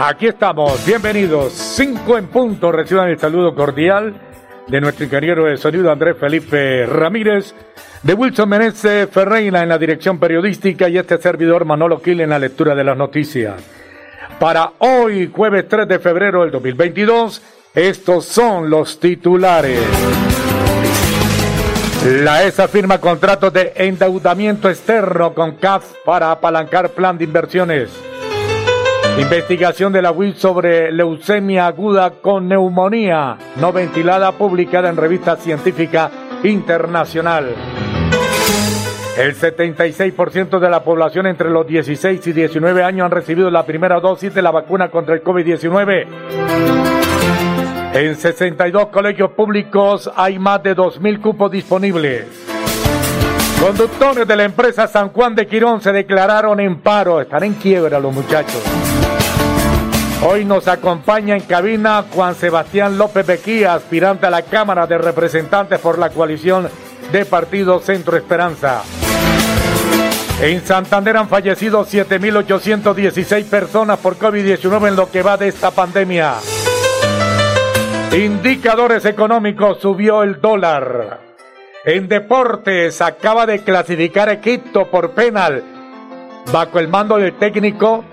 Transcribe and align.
Aquí 0.00 0.28
estamos, 0.28 0.86
bienvenidos. 0.86 1.52
Cinco 1.52 2.16
en 2.16 2.28
punto, 2.28 2.70
reciban 2.70 3.08
el 3.08 3.18
saludo 3.18 3.52
cordial 3.52 4.14
de 4.68 4.80
nuestro 4.80 5.06
ingeniero 5.06 5.46
de 5.46 5.56
sonido 5.56 5.90
Andrés 5.90 6.16
Felipe 6.16 6.86
Ramírez, 6.86 7.52
de 8.04 8.14
Wilson 8.14 8.48
Meneses 8.48 9.10
Ferreira 9.10 9.60
en 9.60 9.68
la 9.68 9.76
dirección 9.76 10.20
periodística 10.20 10.88
y 10.88 10.98
este 10.98 11.18
servidor 11.18 11.64
Manolo 11.64 12.00
Quil 12.00 12.20
en 12.20 12.30
la 12.30 12.38
lectura 12.38 12.76
de 12.76 12.84
las 12.84 12.96
noticias. 12.96 13.60
Para 14.38 14.70
hoy, 14.78 15.32
jueves 15.34 15.66
3 15.68 15.88
de 15.88 15.98
febrero 15.98 16.42
del 16.42 16.52
2022, 16.52 17.42
estos 17.74 18.24
son 18.24 18.70
los 18.70 19.00
titulares. 19.00 19.80
La 22.22 22.44
ESA 22.44 22.68
firma 22.68 23.00
contratos 23.00 23.52
de 23.52 23.72
endeudamiento 23.74 24.70
externo 24.70 25.34
con 25.34 25.56
CAF 25.56 25.92
para 26.04 26.30
apalancar 26.30 26.90
plan 26.90 27.18
de 27.18 27.24
inversiones. 27.24 27.90
Investigación 29.18 29.92
de 29.92 30.00
la 30.00 30.12
UIT 30.12 30.36
sobre 30.36 30.92
leucemia 30.92 31.66
aguda 31.66 32.10
con 32.22 32.46
neumonía 32.46 33.36
no 33.56 33.72
ventilada 33.72 34.30
publicada 34.30 34.88
en 34.88 34.96
revista 34.96 35.34
científica 35.36 36.08
internacional. 36.44 37.52
El 39.18 39.34
76% 39.34 40.60
de 40.60 40.70
la 40.70 40.84
población 40.84 41.26
entre 41.26 41.50
los 41.50 41.66
16 41.66 42.24
y 42.28 42.32
19 42.32 42.84
años 42.84 43.06
han 43.06 43.10
recibido 43.10 43.50
la 43.50 43.66
primera 43.66 43.98
dosis 43.98 44.32
de 44.32 44.40
la 44.40 44.52
vacuna 44.52 44.88
contra 44.88 45.16
el 45.16 45.24
COVID-19. 45.24 46.06
En 47.94 48.14
62 48.14 48.86
colegios 48.86 49.32
públicos 49.32 50.08
hay 50.14 50.38
más 50.38 50.62
de 50.62 50.76
2.000 50.76 51.20
cupos 51.20 51.50
disponibles. 51.50 52.26
Conductores 53.60 54.28
de 54.28 54.36
la 54.36 54.44
empresa 54.44 54.86
San 54.86 55.08
Juan 55.08 55.34
de 55.34 55.48
Quirón 55.48 55.80
se 55.80 55.90
declararon 55.90 56.60
en 56.60 56.80
paro. 56.80 57.20
Están 57.20 57.42
en 57.42 57.54
quiebra 57.54 57.98
los 57.98 58.14
muchachos. 58.14 58.62
Hoy 60.20 60.44
nos 60.44 60.66
acompaña 60.66 61.36
en 61.36 61.42
cabina 61.42 62.04
Juan 62.12 62.34
Sebastián 62.34 62.98
López 62.98 63.24
Bequía, 63.24 63.74
aspirante 63.74 64.26
a 64.26 64.30
la 64.30 64.42
Cámara 64.42 64.84
de 64.86 64.98
Representantes 64.98 65.78
por 65.78 65.96
la 65.96 66.10
coalición 66.10 66.68
de 67.12 67.24
Partido 67.24 67.78
Centro 67.78 68.16
Esperanza. 68.16 68.82
En 70.42 70.60
Santander 70.66 71.16
han 71.16 71.28
fallecido 71.28 71.86
7.816 71.86 73.44
personas 73.44 74.00
por 74.00 74.18
COVID-19 74.18 74.88
en 74.88 74.96
lo 74.96 75.08
que 75.08 75.22
va 75.22 75.36
de 75.36 75.48
esta 75.48 75.70
pandemia. 75.70 76.34
Indicadores 78.12 79.04
económicos 79.04 79.78
subió 79.80 80.24
el 80.24 80.40
dólar. 80.40 81.20
En 81.84 82.08
deportes 82.08 83.00
acaba 83.00 83.46
de 83.46 83.62
clasificar 83.62 84.28
Egipto 84.30 84.90
por 84.90 85.12
penal 85.12 85.62
bajo 86.52 86.80
el 86.80 86.88
mando 86.88 87.18
del 87.18 87.34
técnico 87.34 88.04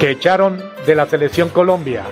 que 0.00 0.10
echaron 0.10 0.58
de 0.86 0.94
la 0.94 1.06
selección 1.06 1.50
Colombia. 1.50 2.04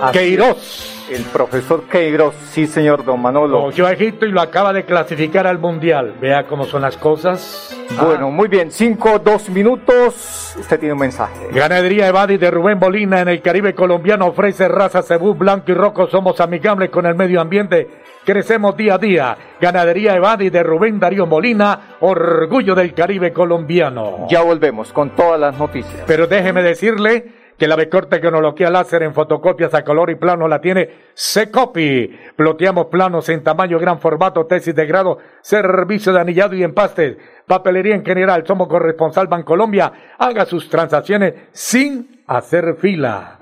Así 0.00 0.18
Queiroz. 0.18 0.92
El 1.10 1.22
profesor 1.24 1.82
Queiroz, 1.86 2.34
sí 2.50 2.66
señor 2.66 3.04
Don 3.04 3.20
Manolo. 3.20 3.60
Cogió 3.60 3.86
a 3.86 3.92
Egipto 3.92 4.24
y 4.24 4.30
lo 4.30 4.40
acaba 4.40 4.72
de 4.72 4.84
clasificar 4.84 5.46
al 5.46 5.58
Mundial. 5.58 6.14
Vea 6.18 6.46
cómo 6.46 6.64
son 6.64 6.80
las 6.82 6.96
cosas. 6.96 7.76
Bueno, 8.00 8.30
muy 8.30 8.48
bien, 8.48 8.70
cinco, 8.70 9.18
dos 9.18 9.50
minutos. 9.50 10.54
Usted 10.58 10.78
tiene 10.78 10.94
un 10.94 11.00
mensaje. 11.00 11.48
Ganadería 11.52 12.06
Evadi 12.06 12.38
de 12.38 12.50
Rubén 12.50 12.78
Bolina 12.78 13.20
en 13.20 13.28
el 13.28 13.42
Caribe 13.42 13.74
colombiano 13.74 14.28
ofrece 14.28 14.66
raza 14.68 15.02
cebú 15.02 15.34
blanco 15.34 15.72
y 15.72 15.74
rojo. 15.74 16.06
Somos 16.06 16.40
amigables 16.40 16.88
con 16.90 17.04
el 17.04 17.14
medio 17.16 17.40
ambiente. 17.40 18.03
Crecemos 18.24 18.74
día 18.74 18.94
a 18.94 18.98
día. 18.98 19.36
Ganadería 19.60 20.16
Evadi 20.16 20.48
de 20.48 20.62
Rubén 20.62 20.98
Darío 20.98 21.26
Molina, 21.26 21.96
orgullo 22.00 22.74
del 22.74 22.94
Caribe 22.94 23.34
colombiano. 23.34 24.26
Ya 24.30 24.40
volvemos 24.40 24.94
con 24.94 25.10
todas 25.10 25.38
las 25.38 25.58
noticias. 25.58 26.04
Pero 26.06 26.26
déjeme 26.26 26.62
decirle 26.62 27.32
que 27.58 27.68
la 27.68 27.76
mejor 27.76 28.06
tecnología 28.06 28.70
láser 28.70 29.02
en 29.02 29.12
fotocopias 29.12 29.74
a 29.74 29.84
color 29.84 30.08
y 30.08 30.14
plano 30.14 30.48
la 30.48 30.62
tiene 30.62 30.88
Secopi. 31.12 32.18
Ploteamos 32.34 32.86
planos 32.86 33.28
en 33.28 33.42
tamaño, 33.42 33.78
gran 33.78 34.00
formato, 34.00 34.46
tesis 34.46 34.74
de 34.74 34.86
grado, 34.86 35.18
servicio 35.42 36.12
de 36.14 36.20
anillado 36.20 36.54
y 36.54 36.64
empastes, 36.64 37.18
papelería 37.46 37.94
en 37.94 38.06
general. 38.06 38.44
Somos 38.46 38.68
corresponsal 38.68 39.26
Bancolombia. 39.26 39.92
Haga 40.18 40.46
sus 40.46 40.70
transacciones 40.70 41.34
sin 41.52 42.24
hacer 42.26 42.76
fila. 42.76 43.38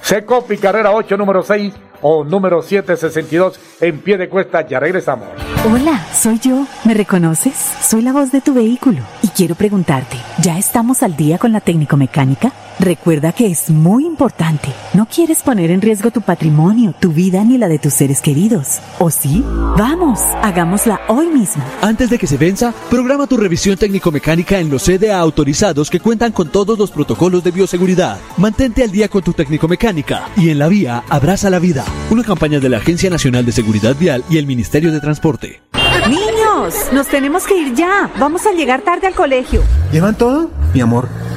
Secopi, 0.00 0.56
carrera 0.56 0.92
8, 0.92 1.16
número 1.18 1.42
6 1.42 1.74
o 2.06 2.22
número 2.22 2.60
762 2.62 3.58
en 3.80 3.98
pie 4.00 4.18
de 4.18 4.28
cuesta. 4.28 4.66
Ya 4.66 4.78
regresamos. 4.78 5.26
Hola, 5.72 6.06
soy 6.14 6.38
yo. 6.38 6.66
¿Me 6.84 6.92
reconoces? 6.92 7.54
Soy 7.82 8.02
la 8.02 8.12
voz 8.12 8.30
de 8.30 8.42
tu 8.42 8.52
vehículo 8.52 9.00
y 9.22 9.28
quiero 9.28 9.54
preguntarte, 9.54 10.18
¿ya 10.42 10.58
estamos 10.58 11.02
al 11.02 11.16
día 11.16 11.38
con 11.38 11.52
la 11.52 11.60
técnico 11.60 11.96
mecánica? 11.96 12.52
Recuerda 12.78 13.32
que 13.32 13.46
es 13.46 13.70
muy 13.70 14.04
importante. 14.04 14.68
No 14.92 15.06
quieres 15.06 15.42
poner 15.42 15.70
en 15.70 15.80
riesgo 15.80 16.10
tu 16.10 16.20
patrimonio, 16.20 16.94
tu 16.98 17.12
vida 17.12 17.42
ni 17.44 17.56
la 17.56 17.68
de 17.68 17.78
tus 17.78 17.94
seres 17.94 18.20
queridos. 18.20 18.80
¿O 18.98 19.10
sí? 19.10 19.42
Vamos, 19.78 20.20
hagámosla 20.42 21.00
hoy 21.08 21.28
mismo. 21.28 21.64
Antes 21.80 22.10
de 22.10 22.18
que 22.18 22.26
se 22.26 22.36
venza, 22.36 22.74
programa 22.90 23.26
tu 23.26 23.36
revisión 23.36 23.78
técnico-mecánica 23.78 24.58
en 24.58 24.70
los 24.70 24.84
CDA 24.84 25.18
autorizados 25.18 25.88
que 25.88 26.00
cuentan 26.00 26.32
con 26.32 26.50
todos 26.50 26.78
los 26.78 26.90
protocolos 26.90 27.42
de 27.42 27.52
bioseguridad. 27.52 28.18
Mantente 28.36 28.82
al 28.82 28.90
día 28.90 29.08
con 29.08 29.22
tu 29.22 29.32
técnico-mecánica 29.32 30.28
y 30.36 30.50
en 30.50 30.58
la 30.58 30.68
vía 30.68 31.04
abraza 31.08 31.48
la 31.48 31.60
vida. 31.60 31.84
Una 32.10 32.22
campaña 32.22 32.60
de 32.60 32.68
la 32.68 32.78
Agencia 32.78 33.10
Nacional 33.10 33.44
de 33.44 33.52
Seguridad 33.52 33.96
Vial 33.98 34.24
y 34.28 34.38
el 34.38 34.46
Ministerio 34.46 34.92
de 34.92 35.00
Transporte. 35.00 35.62
Niños, 36.08 36.74
nos 36.92 37.06
tenemos 37.08 37.46
que 37.46 37.56
ir 37.56 37.74
ya. 37.74 38.10
Vamos 38.18 38.46
a 38.46 38.52
llegar 38.52 38.82
tarde 38.82 39.06
al 39.06 39.14
colegio. 39.14 39.62
¿Llevan 39.90 40.14
todo? 40.16 40.50
Mi 40.74 40.80
amor, 40.80 41.08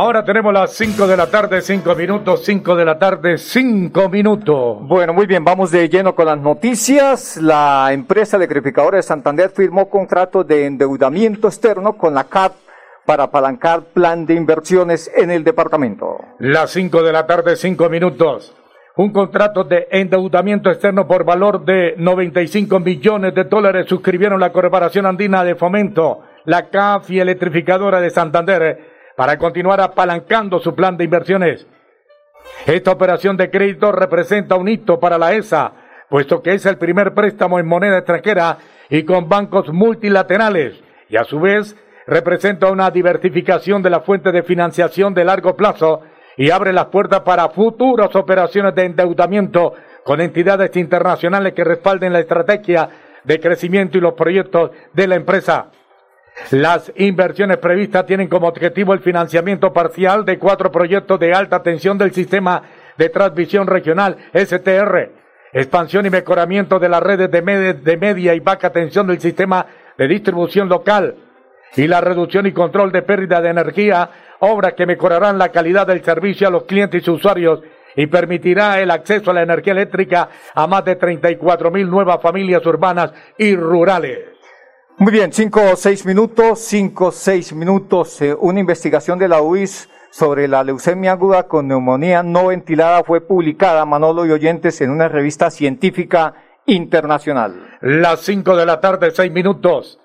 Ahora 0.00 0.24
tenemos 0.24 0.52
las 0.52 0.74
5 0.74 1.08
de 1.08 1.16
la 1.16 1.26
tarde, 1.26 1.60
5 1.60 1.96
minutos, 1.96 2.44
5 2.44 2.76
de 2.76 2.84
la 2.84 3.00
tarde, 3.00 3.36
5 3.36 4.08
minutos. 4.08 4.78
Bueno, 4.82 5.12
muy 5.12 5.26
bien, 5.26 5.44
vamos 5.44 5.72
de 5.72 5.88
lleno 5.88 6.14
con 6.14 6.26
las 6.26 6.38
noticias. 6.38 7.36
La 7.38 7.88
empresa 7.90 8.36
electrificadora 8.36 8.98
de 8.98 9.02
Santander 9.02 9.50
firmó 9.50 9.90
contrato 9.90 10.44
de 10.44 10.66
endeudamiento 10.66 11.48
externo 11.48 11.94
con 11.94 12.14
la 12.14 12.22
CAP 12.22 12.52
para 13.04 13.24
apalancar 13.24 13.86
plan 13.92 14.24
de 14.24 14.34
inversiones 14.34 15.10
en 15.16 15.32
el 15.32 15.42
departamento. 15.42 16.20
Las 16.38 16.70
5 16.70 17.02
de 17.02 17.12
la 17.12 17.26
tarde, 17.26 17.56
5 17.56 17.88
minutos. 17.88 18.54
Un 18.98 19.10
contrato 19.12 19.64
de 19.64 19.88
endeudamiento 19.90 20.70
externo 20.70 21.08
por 21.08 21.24
valor 21.24 21.64
de 21.64 21.94
95 21.96 22.78
millones 22.78 23.34
de 23.34 23.42
dólares 23.42 23.86
suscribieron 23.88 24.38
la 24.38 24.52
Corporación 24.52 25.06
Andina 25.06 25.42
de 25.42 25.56
Fomento, 25.56 26.20
la 26.44 26.68
CAF 26.68 27.10
y 27.10 27.18
Electrificadora 27.18 28.00
de 28.00 28.10
Santander 28.10 28.97
para 29.18 29.36
continuar 29.36 29.80
apalancando 29.80 30.60
su 30.60 30.76
plan 30.76 30.96
de 30.96 31.02
inversiones. 31.02 31.66
Esta 32.66 32.92
operación 32.92 33.36
de 33.36 33.50
crédito 33.50 33.90
representa 33.90 34.54
un 34.54 34.68
hito 34.68 35.00
para 35.00 35.18
la 35.18 35.32
ESA, 35.32 35.72
puesto 36.08 36.40
que 36.40 36.54
es 36.54 36.64
el 36.66 36.78
primer 36.78 37.14
préstamo 37.14 37.58
en 37.58 37.66
moneda 37.66 37.98
extranjera 37.98 38.58
y 38.88 39.02
con 39.02 39.28
bancos 39.28 39.72
multilaterales, 39.72 40.80
y 41.08 41.16
a 41.16 41.24
su 41.24 41.40
vez 41.40 41.74
representa 42.06 42.70
una 42.70 42.92
diversificación 42.92 43.82
de 43.82 43.90
la 43.90 44.02
fuente 44.02 44.30
de 44.30 44.44
financiación 44.44 45.14
de 45.14 45.24
largo 45.24 45.56
plazo 45.56 46.02
y 46.36 46.50
abre 46.50 46.72
las 46.72 46.86
puertas 46.86 47.22
para 47.22 47.48
futuras 47.48 48.14
operaciones 48.14 48.72
de 48.76 48.84
endeudamiento 48.84 49.74
con 50.04 50.20
entidades 50.20 50.76
internacionales 50.76 51.54
que 51.54 51.64
respalden 51.64 52.12
la 52.12 52.20
estrategia 52.20 52.88
de 53.24 53.40
crecimiento 53.40 53.98
y 53.98 54.00
los 54.00 54.14
proyectos 54.14 54.70
de 54.92 55.08
la 55.08 55.16
empresa. 55.16 55.72
Las 56.50 56.90
inversiones 56.96 57.58
previstas 57.58 58.06
tienen 58.06 58.28
como 58.28 58.48
objetivo 58.48 58.94
el 58.94 59.00
financiamiento 59.00 59.72
parcial 59.72 60.24
de 60.24 60.38
cuatro 60.38 60.72
proyectos 60.72 61.20
de 61.20 61.34
alta 61.34 61.62
tensión 61.62 61.98
del 61.98 62.12
sistema 62.12 62.62
de 62.96 63.10
transmisión 63.10 63.66
regional 63.66 64.16
STR, 64.32 65.10
expansión 65.52 66.06
y 66.06 66.10
mejoramiento 66.10 66.78
de 66.78 66.88
las 66.88 67.02
redes 67.02 67.30
de, 67.30 67.96
media 67.96 68.34
y 68.34 68.40
baja 68.40 68.70
tensión 68.70 69.06
del 69.06 69.20
sistema 69.20 69.66
de 69.98 70.08
distribución 70.08 70.68
local 70.68 71.16
y 71.76 71.86
la 71.86 72.00
reducción 72.00 72.46
y 72.46 72.52
control 72.52 72.92
de 72.92 73.02
pérdida 73.02 73.42
de 73.42 73.50
energía 73.50 74.10
obras 74.40 74.72
que 74.72 74.86
mejorarán 74.86 75.36
la 75.36 75.50
calidad 75.50 75.86
del 75.86 76.02
servicio 76.02 76.48
a 76.48 76.50
los 76.50 76.64
clientes 76.64 77.06
y 77.06 77.10
usuarios 77.10 77.60
y 77.94 78.06
permitirá 78.06 78.80
el 78.80 78.90
acceso 78.90 79.30
a 79.30 79.34
la 79.34 79.42
energía 79.42 79.72
eléctrica 79.72 80.28
a 80.54 80.66
más 80.66 80.84
de 80.84 80.96
34 80.96 81.70
mil 81.70 81.90
nuevas 81.90 82.22
familias 82.22 82.64
urbanas 82.64 83.12
y 83.36 83.54
rurales. 83.54 84.37
Muy 85.00 85.12
bien, 85.12 85.32
cinco 85.32 85.60
o 85.72 85.76
seis 85.76 86.04
minutos, 86.04 86.58
cinco 86.58 87.06
o 87.06 87.12
seis 87.12 87.52
minutos. 87.52 88.20
Eh, 88.20 88.34
una 88.34 88.58
investigación 88.58 89.16
de 89.16 89.28
la 89.28 89.40
UIS 89.40 89.88
sobre 90.10 90.48
la 90.48 90.64
leucemia 90.64 91.12
aguda 91.12 91.44
con 91.44 91.68
neumonía 91.68 92.24
no 92.24 92.48
ventilada 92.48 93.04
fue 93.04 93.20
publicada, 93.20 93.86
Manolo 93.86 94.26
y 94.26 94.32
oyentes, 94.32 94.80
en 94.80 94.90
una 94.90 95.06
revista 95.06 95.52
científica 95.52 96.34
internacional. 96.66 97.78
Las 97.80 98.22
cinco 98.22 98.56
de 98.56 98.66
la 98.66 98.80
tarde, 98.80 99.12
seis 99.12 99.30
minutos 99.30 100.00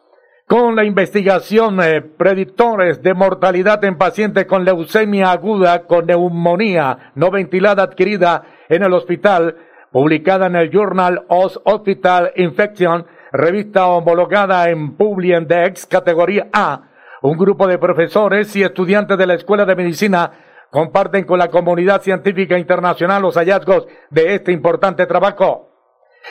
con 0.46 0.76
la 0.76 0.84
investigación 0.84 1.82
eh, 1.82 2.02
predictores 2.02 3.02
de 3.02 3.16
mortalidad 3.16 3.84
en 3.86 3.98
pacientes 3.98 4.46
con 4.46 4.64
leucemia 4.64 5.32
aguda 5.32 5.88
con 5.88 6.06
neumonía 6.06 7.12
no 7.16 7.32
ventilada 7.32 7.82
adquirida 7.82 8.44
en 8.70 8.84
el 8.84 8.94
hospital, 8.94 9.58
publicada 9.92 10.46
en 10.46 10.56
el 10.56 10.70
Journal 10.70 11.24
of 11.30 11.58
Hospital 11.64 12.34
Infection, 12.36 13.08
revista 13.34 13.88
homologada 13.88 14.70
en 14.70 14.96
Publiendex 14.96 15.88
categoría 15.88 16.48
A. 16.54 16.84
Un 17.24 17.38
grupo 17.38 17.68
de 17.68 17.80
profesores 17.80 18.56
y 18.56 18.62
estudiantes 18.62 19.18
de 19.18 19.26
la 19.26 19.34
Escuela 19.34 19.66
de 19.66 19.76
Medicina 19.76 20.32
comparten 20.70 21.26
con 21.26 21.40
la 21.40 21.50
comunidad 21.50 22.02
científica 22.02 22.58
internacional 22.58 23.22
los 23.22 23.36
hallazgos 23.36 23.88
de 24.12 24.36
este 24.36 24.52
importante 24.52 25.06
trabajo. 25.08 25.72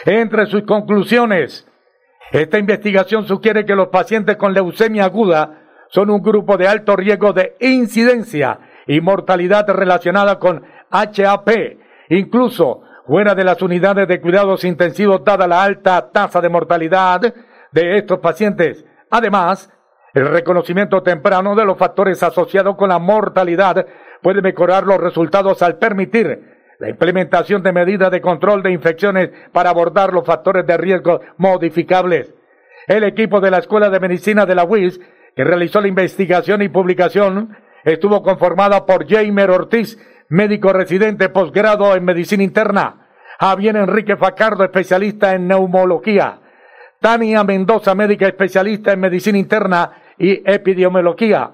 Entre 0.05 0.47
sus 0.47 0.63
conclusiones, 0.63 1.67
esta 2.31 2.59
investigación 2.59 3.27
sugiere 3.27 3.67
que 3.67 3.75
los 3.75 3.89
pacientes 3.89 4.37
con 4.37 4.55
leucemia 4.55 5.05
aguda 5.05 5.59
son 5.89 6.09
un 6.09 6.23
grupo 6.23 6.57
de 6.57 6.69
alto 6.69 6.95
riesgo 6.95 7.33
de 7.33 7.57
incidencia 7.61 8.61
y 8.87 9.01
mortalidad 9.01 9.69
relacionada 9.69 10.39
con 10.39 10.63
HAP, 10.91 11.51
incluso 12.11 12.83
fuera 13.07 13.35
de 13.35 13.45
las 13.45 13.61
unidades 13.63 14.09
de 14.09 14.21
cuidados 14.21 14.65
intensivos 14.65 15.25
dada 15.25 15.47
la 15.47 15.63
alta 15.63 16.11
tasa 16.11 16.41
de 16.41 16.49
mortalidad 16.49 17.21
de 17.71 17.99
estos 17.99 18.19
pacientes. 18.21 18.85
Además, 19.11 19.71
el 20.15 20.29
reconocimiento 20.29 21.03
temprano 21.03 21.55
de 21.55 21.65
los 21.65 21.79
factores 21.79 22.23
asociados 22.23 22.77
con 22.77 22.91
la 22.91 22.99
mortalidad 22.99 23.87
puede 24.21 24.43
mejorar 24.43 24.85
los 24.85 24.99
resultados 24.99 25.63
al 25.63 25.79
permitir 25.79 26.53
la 26.79 26.91
implementación 26.91 27.63
de 27.63 27.73
medidas 27.73 28.11
de 28.11 28.21
control 28.21 28.63
de 28.63 28.73
infecciones 28.73 29.31
para 29.53 29.71
abordar 29.71 30.13
los 30.13 30.27
factores 30.27 30.67
de 30.67 30.77
riesgo 30.77 31.21
modificables. 31.37 32.35
El 32.87 33.05
equipo 33.05 33.41
de 33.41 33.51
la 33.51 33.59
Escuela 33.59 33.89
de 33.89 34.01
Medicina 34.01 34.47
de 34.47 34.55
la 34.55 34.65
UIS, 34.65 35.01
que 35.37 35.45
realizó 35.45 35.81
la 35.81 35.89
investigación 35.89 36.61
y 36.61 36.69
publicación, 36.69 37.57
estuvo 37.85 38.23
conformada 38.23 38.85
por 38.85 39.09
Jamer 39.09 39.51
Ortiz, 39.51 39.99
médico 40.33 40.73
residente 40.73 41.29
posgrado 41.29 41.95
en 41.95 42.05
medicina 42.05 42.43
interna, 42.43 43.07
Javier 43.39 43.77
Enrique 43.77 44.17
Facardo, 44.17 44.65
especialista 44.65 45.35
en 45.35 45.47
neumología, 45.47 46.39
Tania 47.01 47.45
Mendoza, 47.45 47.95
médica 47.95 48.27
especialista 48.27 48.93
en 48.93 49.01
medicina 49.01 49.37
interna 49.37 49.93
y 50.17 50.43
epidemiología, 50.51 51.51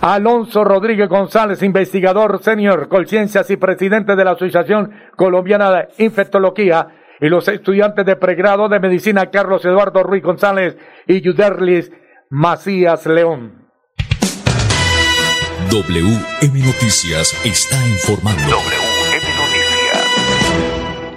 Alonso 0.00 0.64
Rodríguez 0.64 1.10
González, 1.10 1.62
investigador 1.62 2.42
senior, 2.42 2.88
Colciencias 2.88 3.50
y 3.50 3.58
presidente 3.58 4.16
de 4.16 4.24
la 4.24 4.30
Asociación 4.30 4.92
Colombiana 5.14 5.70
de 5.70 5.88
Infectología, 5.98 6.88
y 7.20 7.28
los 7.28 7.48
estudiantes 7.48 8.06
de 8.06 8.16
pregrado 8.16 8.70
de 8.70 8.80
medicina 8.80 9.30
Carlos 9.30 9.62
Eduardo 9.66 10.02
Ruiz 10.02 10.22
González 10.22 10.78
y 11.06 11.20
Yuderlis 11.20 11.92
Macías 12.30 13.04
León. 13.04 13.59
WM 15.70 16.66
Noticias 16.66 17.32
está 17.44 17.76
informando. 17.86 18.42
WM 18.42 19.22
Noticias. 19.38 20.08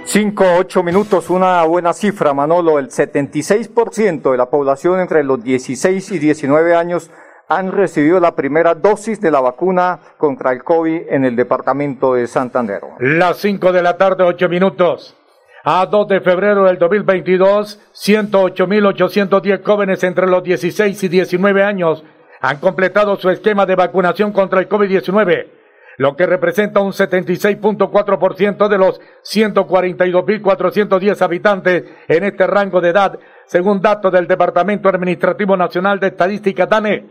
Cinco, 0.04 0.44
ocho 0.60 0.84
minutos, 0.84 1.28
una 1.28 1.64
buena 1.64 1.92
cifra, 1.92 2.32
Manolo. 2.34 2.78
El 2.78 2.88
76% 2.88 4.30
de 4.30 4.36
la 4.36 4.48
población 4.50 5.00
entre 5.00 5.24
los 5.24 5.42
16 5.42 6.12
y 6.12 6.18
19 6.20 6.76
años 6.76 7.10
han 7.48 7.72
recibido 7.72 8.20
la 8.20 8.36
primera 8.36 8.76
dosis 8.76 9.20
de 9.20 9.32
la 9.32 9.40
vacuna 9.40 9.98
contra 10.18 10.52
el 10.52 10.62
COVID 10.62 11.08
en 11.08 11.24
el 11.24 11.34
departamento 11.34 12.14
de 12.14 12.28
Santander. 12.28 12.80
Las 13.00 13.38
5 13.38 13.72
de 13.72 13.82
la 13.82 13.96
tarde, 13.96 14.22
8 14.22 14.48
minutos. 14.48 15.16
A 15.64 15.84
2 15.86 16.06
de 16.06 16.20
febrero 16.20 16.62
del 16.64 16.78
2022, 16.78 17.80
108.810 17.92 19.64
jóvenes 19.64 20.04
entre 20.04 20.28
los 20.28 20.44
16 20.44 21.02
y 21.02 21.08
19 21.08 21.64
años 21.64 22.04
han 22.44 22.58
completado 22.58 23.16
su 23.16 23.30
esquema 23.30 23.64
de 23.64 23.74
vacunación 23.74 24.30
contra 24.30 24.60
el 24.60 24.68
COVID-19, 24.68 25.46
lo 25.96 26.14
que 26.14 26.26
representa 26.26 26.80
un 26.80 26.92
76.4% 26.92 28.68
de 28.68 28.76
los 28.76 29.00
142.410 29.22 31.22
habitantes 31.22 31.84
en 32.06 32.24
este 32.24 32.46
rango 32.46 32.82
de 32.82 32.90
edad, 32.90 33.18
según 33.46 33.80
datos 33.80 34.12
del 34.12 34.26
Departamento 34.26 34.90
Administrativo 34.90 35.56
Nacional 35.56 35.98
de 35.98 36.08
Estadística 36.08 36.66
DANE. 36.66 37.06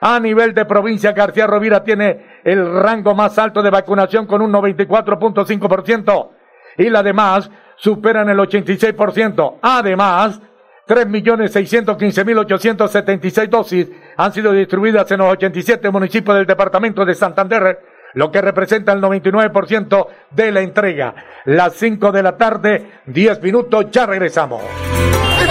A 0.00 0.18
nivel 0.18 0.54
de 0.54 0.64
provincia, 0.64 1.12
García 1.12 1.46
Rovira 1.46 1.84
tiene 1.84 2.40
el 2.42 2.80
rango 2.80 3.14
más 3.14 3.38
alto 3.38 3.62
de 3.62 3.68
vacunación 3.68 4.26
con 4.26 4.40
un 4.40 4.50
94.5% 4.50 6.30
y 6.78 6.88
las 6.88 7.04
demás 7.04 7.50
superan 7.76 8.30
el 8.30 8.38
86%. 8.38 9.58
Además, 9.60 10.40
3.615.876 10.88 13.48
dosis 13.50 13.90
han 14.16 14.32
sido 14.32 14.52
distribuidas 14.52 15.10
en 15.10 15.18
los 15.18 15.30
87 15.30 15.90
municipios 15.90 16.38
del 16.38 16.46
departamento 16.46 17.04
de 17.04 17.14
Santander, 17.14 17.82
lo 18.16 18.32
que 18.32 18.40
representa 18.40 18.92
el 18.92 19.02
99% 19.02 20.06
de 20.30 20.50
la 20.50 20.62
entrega. 20.62 21.14
Las 21.44 21.74
5 21.74 22.12
de 22.12 22.22
la 22.22 22.36
tarde, 22.38 22.90
10 23.04 23.42
minutos, 23.42 23.86
ya 23.92 24.06
regresamos. 24.06 24.62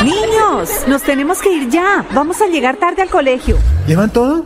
Niños, 0.04 0.88
nos 0.88 1.04
tenemos 1.04 1.42
que 1.42 1.54
ir 1.54 1.70
ya. 1.70 2.04
Vamos 2.12 2.42
a 2.42 2.48
llegar 2.48 2.78
tarde 2.78 3.04
al 3.04 3.10
colegio. 3.10 3.58
¿Llevan 3.86 4.10
todo? 4.10 4.46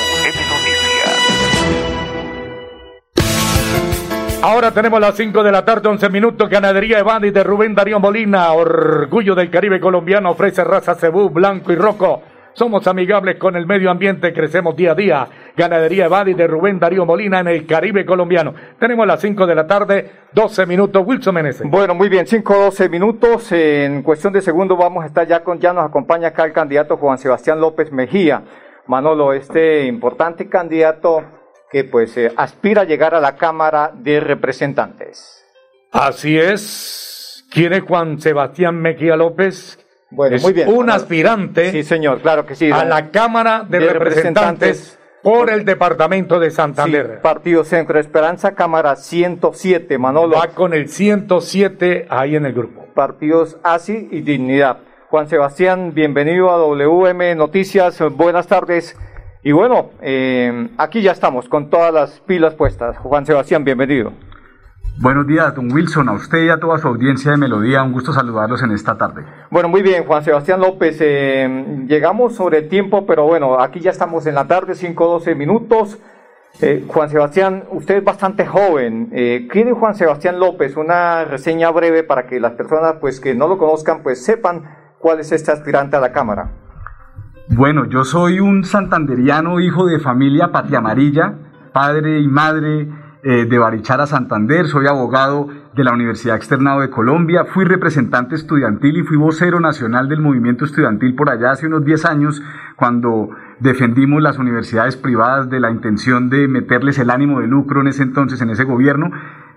Ahora 4.43 4.71
tenemos 4.71 4.99
las 4.99 5.15
5 5.15 5.43
de 5.43 5.51
la 5.51 5.63
tarde, 5.63 5.87
11 5.87 6.09
minutos. 6.09 6.49
Ganadería 6.49 6.97
Evadi 6.97 7.29
de 7.29 7.43
Rubén 7.43 7.75
Darío 7.75 7.99
Molina. 7.99 8.51
Orgullo 8.53 9.35
del 9.35 9.51
Caribe 9.51 9.79
colombiano. 9.79 10.31
Ofrece 10.31 10.63
raza 10.63 10.95
cebú, 10.95 11.29
blanco 11.29 11.71
y 11.71 11.75
rojo. 11.75 12.23
Somos 12.53 12.87
amigables 12.87 13.37
con 13.37 13.55
el 13.55 13.67
medio 13.67 13.91
ambiente, 13.91 14.33
crecemos 14.33 14.75
día 14.75 14.93
a 14.93 14.95
día. 14.95 15.27
Ganadería 15.55 16.05
Evadi 16.05 16.33
de 16.33 16.47
Rubén 16.47 16.79
Darío 16.79 17.05
Molina 17.05 17.39
en 17.39 17.49
el 17.49 17.67
Caribe 17.67 18.03
colombiano. 18.03 18.55
Tenemos 18.79 19.05
las 19.05 19.21
5 19.21 19.45
de 19.45 19.55
la 19.55 19.67
tarde, 19.67 20.11
12 20.33 20.65
minutos. 20.65 21.03
Wilson 21.05 21.35
Meneses. 21.35 21.69
Bueno, 21.69 21.93
muy 21.93 22.09
bien, 22.09 22.25
5 22.25 22.51
12 22.51 22.89
minutos. 22.89 23.51
En 23.51 24.01
cuestión 24.01 24.33
de 24.33 24.41
segundos 24.41 24.75
vamos 24.75 25.03
a 25.03 25.07
estar 25.07 25.27
ya 25.27 25.43
con, 25.43 25.59
ya 25.59 25.71
nos 25.71 25.85
acompaña 25.85 26.29
acá 26.29 26.45
el 26.45 26.51
candidato 26.51 26.97
Juan 26.97 27.19
Sebastián 27.19 27.61
López 27.61 27.91
Mejía. 27.91 28.41
Manolo, 28.87 29.33
este 29.33 29.85
importante 29.85 30.49
candidato 30.49 31.40
que 31.71 31.83
pues 31.85 32.15
eh, 32.17 32.31
aspira 32.35 32.81
a 32.81 32.85
llegar 32.85 33.15
a 33.15 33.19
la 33.19 33.35
Cámara 33.35 33.91
de 33.93 34.19
Representantes. 34.19 35.45
Así 35.91 36.37
es. 36.37 37.45
¿Quién 37.51 37.73
es 37.73 37.81
Juan 37.83 38.19
Sebastián 38.19 38.75
Mejía 38.81 39.15
López? 39.15 39.79
Bueno, 40.09 40.35
es 40.35 40.43
muy 40.43 40.51
bien. 40.53 40.67
un 40.67 40.89
aspirante 40.89 41.71
Sí, 41.71 41.83
señor, 41.83 42.19
claro 42.21 42.45
que 42.45 42.55
sí. 42.55 42.69
a 42.69 42.83
la 42.83 43.11
Cámara 43.11 43.65
de, 43.67 43.79
de 43.79 43.93
Representantes, 43.93 44.69
Representantes 44.69 44.99
por 45.23 45.49
el 45.49 45.63
departamento 45.63 46.39
de 46.39 46.49
sí, 46.49 46.55
Santander. 46.57 47.21
Partido 47.21 47.63
Centro 47.63 47.97
Esperanza, 47.99 48.53
Cámara 48.53 48.95
107, 48.97 49.97
Manolo. 49.97 50.37
Va 50.37 50.47
con 50.47 50.73
el 50.73 50.89
107 50.89 52.07
ahí 52.09 52.35
en 52.35 52.45
el 52.45 52.53
grupo. 52.53 52.85
Partidos 52.93 53.57
ASI 53.63 54.09
y 54.11 54.21
Dignidad. 54.21 54.79
Juan 55.09 55.27
Sebastián, 55.27 55.93
bienvenido 55.93 56.51
a 56.51 56.57
WM 56.57 57.35
Noticias, 57.35 58.01
buenas 58.11 58.47
tardes. 58.47 58.97
Y 59.43 59.51
bueno, 59.53 59.89
eh, 60.01 60.69
aquí 60.77 61.01
ya 61.01 61.11
estamos 61.11 61.49
con 61.49 61.69
todas 61.69 61.91
las 61.91 62.19
pilas 62.21 62.53
puestas. 62.53 62.97
Juan 62.99 63.25
Sebastián, 63.25 63.63
bienvenido. 63.63 64.13
Buenos 64.99 65.25
días, 65.25 65.55
don 65.55 65.71
Wilson, 65.71 66.09
a 66.09 66.11
usted 66.11 66.43
y 66.43 66.49
a 66.49 66.59
toda 66.59 66.77
su 66.77 66.87
audiencia 66.87 67.31
de 67.31 67.37
Melodía. 67.37 67.81
Un 67.81 67.91
gusto 67.91 68.13
saludarlos 68.13 68.61
en 68.61 68.71
esta 68.71 68.97
tarde. 68.97 69.23
Bueno, 69.49 69.67
muy 69.67 69.81
bien, 69.81 70.03
Juan 70.03 70.23
Sebastián 70.23 70.59
López. 70.59 70.97
eh, 70.99 71.85
llegamos 71.87 72.35
sobre 72.35 72.59
el 72.59 72.69
tiempo, 72.69 73.07
pero 73.07 73.25
bueno, 73.25 73.59
aquí 73.59 73.79
ya 73.79 73.89
estamos 73.89 74.27
en 74.27 74.35
la 74.35 74.45
tarde, 74.45 74.75
5-12 74.75 75.35
minutos. 75.35 75.97
Eh, 76.61 76.85
Juan 76.87 77.09
Sebastián, 77.09 77.63
usted 77.71 77.97
es 77.97 78.03
bastante 78.03 78.45
joven. 78.45 79.09
Eh, 79.11 79.47
¿Quién 79.49 79.69
es 79.69 79.73
Juan 79.73 79.95
Sebastián 79.95 80.39
López? 80.39 80.77
Una 80.77 81.25
reseña 81.25 81.71
breve 81.71 82.03
para 82.03 82.27
que 82.27 82.39
las 82.39 82.51
personas 82.51 82.97
pues, 83.01 83.19
que 83.19 83.33
no 83.33 83.47
lo 83.47 83.57
conozcan 83.57 84.03
pues 84.03 84.23
sepan 84.23 84.77
cuál 84.99 85.19
es 85.19 85.31
este 85.31 85.51
aspirante 85.51 85.95
a 85.95 85.99
la 85.99 86.11
Cámara. 86.11 86.60
Bueno, 87.53 87.83
yo 87.83 88.05
soy 88.05 88.39
un 88.39 88.63
santanderiano, 88.63 89.59
hijo 89.59 89.85
de 89.85 89.99
familia 89.99 90.53
Patria 90.53 90.77
Amarilla, 90.77 91.33
padre 91.73 92.21
y 92.21 92.27
madre 92.29 92.87
eh, 93.23 93.45
de 93.45 93.59
Barichara, 93.59 94.07
Santander. 94.07 94.67
Soy 94.67 94.87
abogado 94.87 95.49
de 95.75 95.83
la 95.83 95.91
Universidad 95.91 96.37
Externado 96.37 96.79
de 96.79 96.89
Colombia. 96.89 97.43
Fui 97.43 97.65
representante 97.65 98.35
estudiantil 98.35 98.99
y 98.99 99.03
fui 99.03 99.17
vocero 99.17 99.59
nacional 99.59 100.07
del 100.07 100.21
movimiento 100.21 100.63
estudiantil 100.63 101.13
por 101.13 101.29
allá 101.29 101.51
hace 101.51 101.67
unos 101.67 101.83
10 101.83 102.05
años, 102.05 102.41
cuando 102.77 103.31
defendimos 103.59 104.21
las 104.21 104.39
universidades 104.39 104.95
privadas 104.95 105.49
de 105.49 105.59
la 105.59 105.71
intención 105.71 106.29
de 106.29 106.47
meterles 106.47 106.99
el 106.99 107.09
ánimo 107.09 107.41
de 107.41 107.47
lucro 107.47 107.81
en 107.81 107.87
ese 107.87 108.03
entonces, 108.03 108.41
en 108.41 108.49
ese 108.49 108.63
gobierno. 108.63 109.11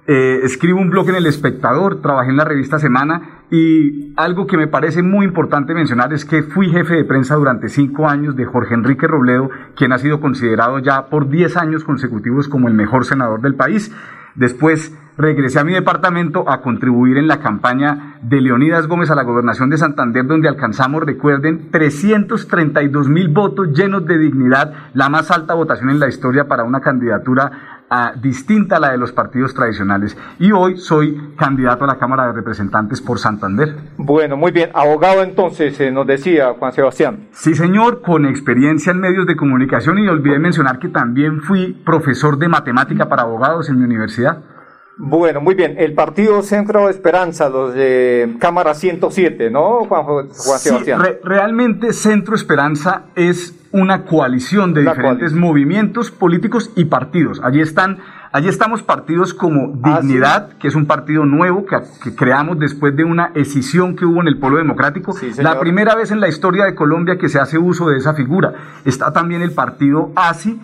Eh, 0.07 0.41
escribo 0.43 0.81
un 0.81 0.91
blog 0.91 1.09
en 1.09 1.15
El 1.15 1.25
Espectador, 1.25 2.03
trabajé 2.03 2.29
en 2.29 2.37
la 2.37 2.45
revista 2.45 2.79
Semana 2.79 3.45
y 3.51 4.13
algo 4.17 4.47
que 4.47 4.59
me 4.59 4.67
parece 4.67 5.03
muy 5.03 5.25
importante 5.25 5.73
mencionar 5.73 6.13
es 6.13 6.27
que 6.27 6.43
fui 6.43 6.69
jefe 6.69 6.95
de 6.95 7.05
prensa 7.05 7.37
durante 7.37 7.71
cinco 7.71 8.07
años 8.07 8.37
de 8.37 8.45
Jorge 8.45 8.75
Enrique 8.75 9.07
Robledo, 9.07 9.49
quien 9.75 9.93
ha 9.93 9.99
sido 9.99 10.21
considerado 10.21 10.79
ya 10.79 11.07
por 11.07 11.31
10 11.31 11.57
años 11.57 11.85
consecutivos 11.85 12.49
como 12.49 12.69
el 12.69 12.75
mejor 12.75 13.07
senador 13.07 13.41
del 13.41 13.55
país. 13.55 13.95
Después 14.35 14.95
regresé 15.17 15.61
a 15.61 15.65
mi 15.65 15.73
departamento 15.73 16.51
a 16.51 16.61
contribuir 16.61 17.17
en 17.19 17.29
la 17.29 17.41
campaña 17.41 18.17
de 18.21 18.41
Leonidas 18.41 18.89
Gómez 18.89 19.11
a 19.11 19.15
la 19.15 19.23
gobernación 19.23 19.71
de 19.71 19.79
Santander, 19.79 20.27
donde 20.27 20.49
alcanzamos, 20.49 21.05
recuerden, 21.05 21.71
332 21.71 23.09
mil 23.09 23.29
votos 23.29 23.73
llenos 23.73 24.05
de 24.07 24.19
dignidad, 24.19 24.73
la 24.93 25.09
más 25.09 25.31
alta 25.31 25.55
votación 25.55 25.91
en 25.91 26.01
la 26.01 26.09
historia 26.09 26.49
para 26.49 26.65
una 26.65 26.81
candidatura 26.81 27.74
distinta 28.21 28.77
a 28.77 28.81
la 28.81 28.91
de 28.93 28.99
los 28.99 29.13
partidos 29.13 29.55
tradicionales. 29.55 30.17
Y 30.39 30.53
hoy 30.53 30.77
soy 30.79 31.33
candidato 31.37 31.85
a 31.85 31.87
la 31.87 31.99
Cámara 31.99 32.27
de 32.27 32.33
Representantes 32.33 33.01
por 33.01 33.19
Santander. 33.19 33.75
Bueno, 33.97 34.37
muy 34.37 34.53
bien. 34.53 34.71
Abogado 34.75 35.23
entonces, 35.23 35.79
eh, 35.81 35.91
nos 35.91 36.07
decía 36.07 36.55
Juan 36.59 36.73
Sebastián. 36.73 37.29
Sí, 37.33 37.55
señor, 37.55 38.03
con 38.03 38.27
experiencia 38.27 38.93
en 38.93 39.01
medios 39.01 39.27
de 39.27 39.37
comunicación 39.37 39.99
y 39.99 40.09
olvidé 40.09 40.39
mencionar 40.39 40.79
que 40.79 40.89
también 40.89 41.41
fui 41.41 41.73
profesor 41.85 42.39
de 42.39 42.49
matemática 42.49 43.09
para 43.09 43.23
abogados 43.23 43.69
en 43.69 43.79
mi 43.79 43.85
universidad. 43.85 44.39
Bueno, 44.97 45.41
muy 45.41 45.55
bien. 45.57 45.75
El 45.77 45.93
Partido 45.93 46.41
Centro 46.43 46.89
Esperanza, 46.89 47.49
los 47.49 47.75
de 47.75 48.37
Cámara 48.39 48.75
107, 48.75 49.51
¿no, 49.51 49.85
Juan, 49.87 50.05
Juan 50.05 50.29
Sí, 50.31 50.69
Sebastián? 50.69 51.01
re- 51.03 51.21
realmente 51.25 51.93
Centro 51.93 52.37
Esperanza 52.37 53.07
es 53.17 53.64
una 53.75 54.05
coalición 54.05 54.73
de 54.73 54.83
Una 54.83 54.93
diferentes 54.93 55.31
coalición. 55.33 55.41
movimientos 55.41 56.11
políticos 56.13 56.71
y 56.77 56.85
partidos. 56.85 57.41
Allí 57.43 57.61
están, 57.61 57.99
allí 58.31 58.49
estamos 58.49 58.85
partidos 58.85 59.35
como 59.35 59.75
Ah, 59.83 59.99
Dignidad, 60.01 60.51
que 60.59 60.69
es 60.69 60.77
un 60.77 60.87
partido 60.87 61.25
nuevo 61.27 61.67
que, 61.67 61.77
que 62.03 62.15
creamos 62.15 62.59
después 62.61 62.95
de 62.97 63.03
una 63.03 63.33
escisión 63.35 63.97
que 63.97 64.05
hubo 64.07 64.21
en 64.21 64.29
el 64.29 64.39
Polo 64.39 64.59
Democrático. 64.59 65.13
Sí, 65.13 65.31
la 65.43 65.59
primera 65.59 65.97
vez 65.97 66.13
en 66.13 66.21
la 66.21 66.29
historia 66.29 66.65
de 66.67 66.77
Colombia 66.77 67.19
que 67.19 67.29
se 67.29 67.41
hace 67.41 67.59
uso 67.59 67.89
de 67.89 67.97
esa 67.99 68.15
figura. 68.15 68.53
Está 68.85 69.13
también 69.13 69.43
el 69.43 69.51
partido 69.51 70.13
ASI. 70.15 70.61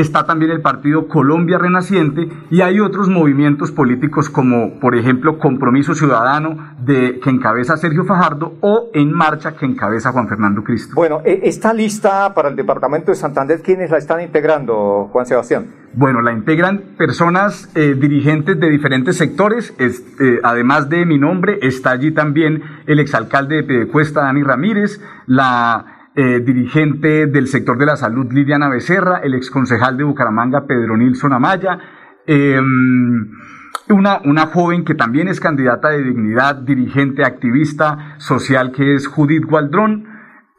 Está 0.00 0.24
también 0.24 0.50
el 0.50 0.60
partido 0.60 1.08
Colombia 1.08 1.58
Renaciente 1.58 2.28
y 2.50 2.60
hay 2.62 2.80
otros 2.80 3.08
movimientos 3.08 3.70
políticos 3.72 4.30
como, 4.30 4.78
por 4.80 4.94
ejemplo, 4.94 5.38
Compromiso 5.38 5.94
Ciudadano 5.94 6.74
de, 6.80 7.20
que 7.20 7.30
encabeza 7.30 7.76
Sergio 7.76 8.04
Fajardo 8.04 8.54
o 8.60 8.90
En 8.94 9.12
Marcha 9.12 9.52
que 9.56 9.66
encabeza 9.66 10.12
Juan 10.12 10.28
Fernando 10.28 10.62
Cristo. 10.62 10.94
Bueno, 10.94 11.20
e, 11.24 11.40
esta 11.44 11.72
lista 11.72 12.32
para 12.34 12.48
el 12.48 12.56
departamento 12.56 13.10
de 13.10 13.16
Santander, 13.16 13.60
¿quiénes 13.62 13.90
la 13.90 13.98
están 13.98 14.20
integrando, 14.20 15.08
Juan 15.12 15.26
Sebastián? 15.26 15.66
Bueno, 15.92 16.22
la 16.22 16.32
integran 16.32 16.82
personas 16.96 17.68
eh, 17.74 17.96
dirigentes 17.98 18.58
de 18.60 18.70
diferentes 18.70 19.16
sectores. 19.16 19.74
Eh, 19.78 20.38
además 20.42 20.88
de 20.88 21.04
mi 21.04 21.18
nombre, 21.18 21.58
está 21.62 21.90
allí 21.90 22.12
también 22.12 22.62
el 22.86 23.00
exalcalde 23.00 23.56
de 23.56 23.62
Pedecuesta, 23.64 24.22
Dani 24.22 24.42
Ramírez, 24.42 25.00
la 25.26 25.99
eh, 26.14 26.40
dirigente 26.40 27.26
del 27.26 27.46
sector 27.46 27.78
de 27.78 27.86
la 27.86 27.96
salud 27.96 28.32
Liliana 28.32 28.68
Becerra, 28.68 29.18
el 29.18 29.34
exconcejal 29.34 29.96
de 29.96 30.04
Bucaramanga 30.04 30.66
Pedro 30.66 30.96
Nilsson 30.96 31.32
Amaya, 31.32 31.78
em, 32.26 33.30
una, 33.88 34.20
una 34.24 34.46
joven 34.46 34.84
que 34.84 34.94
también 34.94 35.28
es 35.28 35.40
candidata 35.40 35.90
de 35.90 36.02
dignidad, 36.02 36.56
dirigente, 36.56 37.24
activista 37.24 38.16
social 38.18 38.72
que 38.72 38.94
es 38.94 39.06
Judith 39.06 39.44
Gualdrón, 39.44 40.06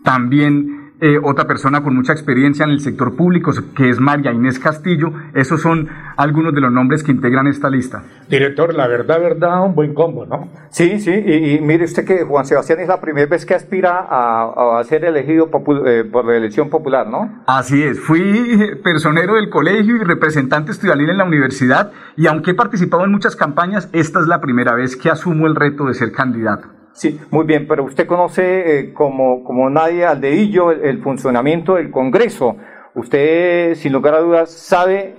también 0.03 0.80
eh, 1.01 1.17
otra 1.21 1.47
persona 1.47 1.81
con 1.81 1.95
mucha 1.95 2.13
experiencia 2.13 2.63
en 2.63 2.69
el 2.69 2.79
sector 2.79 3.15
público, 3.15 3.51
que 3.75 3.89
es 3.89 3.99
María 3.99 4.31
Inés 4.31 4.59
Castillo. 4.59 5.11
Esos 5.33 5.59
son 5.59 5.89
algunos 6.15 6.53
de 6.53 6.61
los 6.61 6.71
nombres 6.71 7.03
que 7.03 7.11
integran 7.11 7.47
esta 7.47 7.71
lista. 7.71 8.03
Director, 8.29 8.75
la 8.75 8.85
verdad, 8.85 9.19
verdad, 9.19 9.65
un 9.65 9.73
buen 9.73 9.95
combo, 9.95 10.27
¿no? 10.27 10.49
Sí, 10.69 10.99
sí, 10.99 11.11
y, 11.11 11.59
mire 11.59 11.85
usted 11.85 12.05
que 12.05 12.23
Juan 12.23 12.45
Sebastián 12.45 12.81
es 12.81 12.87
la 12.87 13.01
primera 13.01 13.27
vez 13.27 13.47
que 13.47 13.55
aspira 13.55 14.05
a, 14.09 14.79
ser 14.83 15.03
elegido 15.03 15.49
eh, 15.85 16.03
por 16.03 16.25
la 16.25 16.37
elección 16.37 16.69
popular, 16.69 17.07
¿no? 17.07 17.41
Así 17.47 17.81
es, 17.81 17.99
fui 17.99 18.79
personero 18.83 19.35
del 19.35 19.49
colegio 19.49 19.95
y 19.95 20.03
representante 20.03 20.71
estudiantil 20.71 21.09
en 21.09 21.17
la 21.17 21.25
universidad, 21.25 21.91
y 22.15 22.27
aunque 22.27 22.51
he 22.51 22.53
participado 22.53 23.05
en 23.05 23.11
muchas 23.11 23.35
campañas, 23.35 23.89
esta 23.91 24.19
es 24.19 24.27
la 24.27 24.39
primera 24.39 24.75
vez 24.75 24.95
que 24.95 25.09
asumo 25.09 25.47
el 25.47 25.55
reto 25.55 25.85
de 25.85 25.95
ser 25.95 26.11
candidato. 26.11 26.80
Sí, 26.93 27.19
muy 27.29 27.45
bien, 27.45 27.67
pero 27.67 27.83
usted 27.85 28.05
conoce 28.05 28.79
eh, 28.79 28.93
como, 28.93 29.43
como 29.43 29.69
nadie 29.69 30.05
al 30.05 30.19
dedillo 30.19 30.71
el, 30.71 31.01
funcionamiento 31.01 31.75
del 31.75 31.89
Congreso. 31.89 32.57
Usted, 32.95 33.75
sin 33.75 33.93
lugar 33.93 34.15
a 34.15 34.19
dudas, 34.19 34.51
sabe 34.51 35.15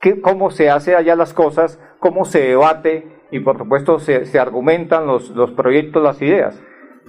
que, 0.00 0.20
cómo 0.20 0.50
se 0.50 0.68
hace 0.68 0.94
allá 0.94 1.16
las 1.16 1.32
cosas, 1.32 1.80
cómo 1.98 2.24
se 2.26 2.40
debate 2.40 3.06
y, 3.30 3.40
por 3.40 3.56
supuesto, 3.56 3.98
se, 3.98 4.26
se 4.26 4.38
argumentan 4.38 5.06
los, 5.06 5.30
los 5.30 5.52
proyectos, 5.52 6.02
las 6.02 6.20
ideas. 6.20 6.60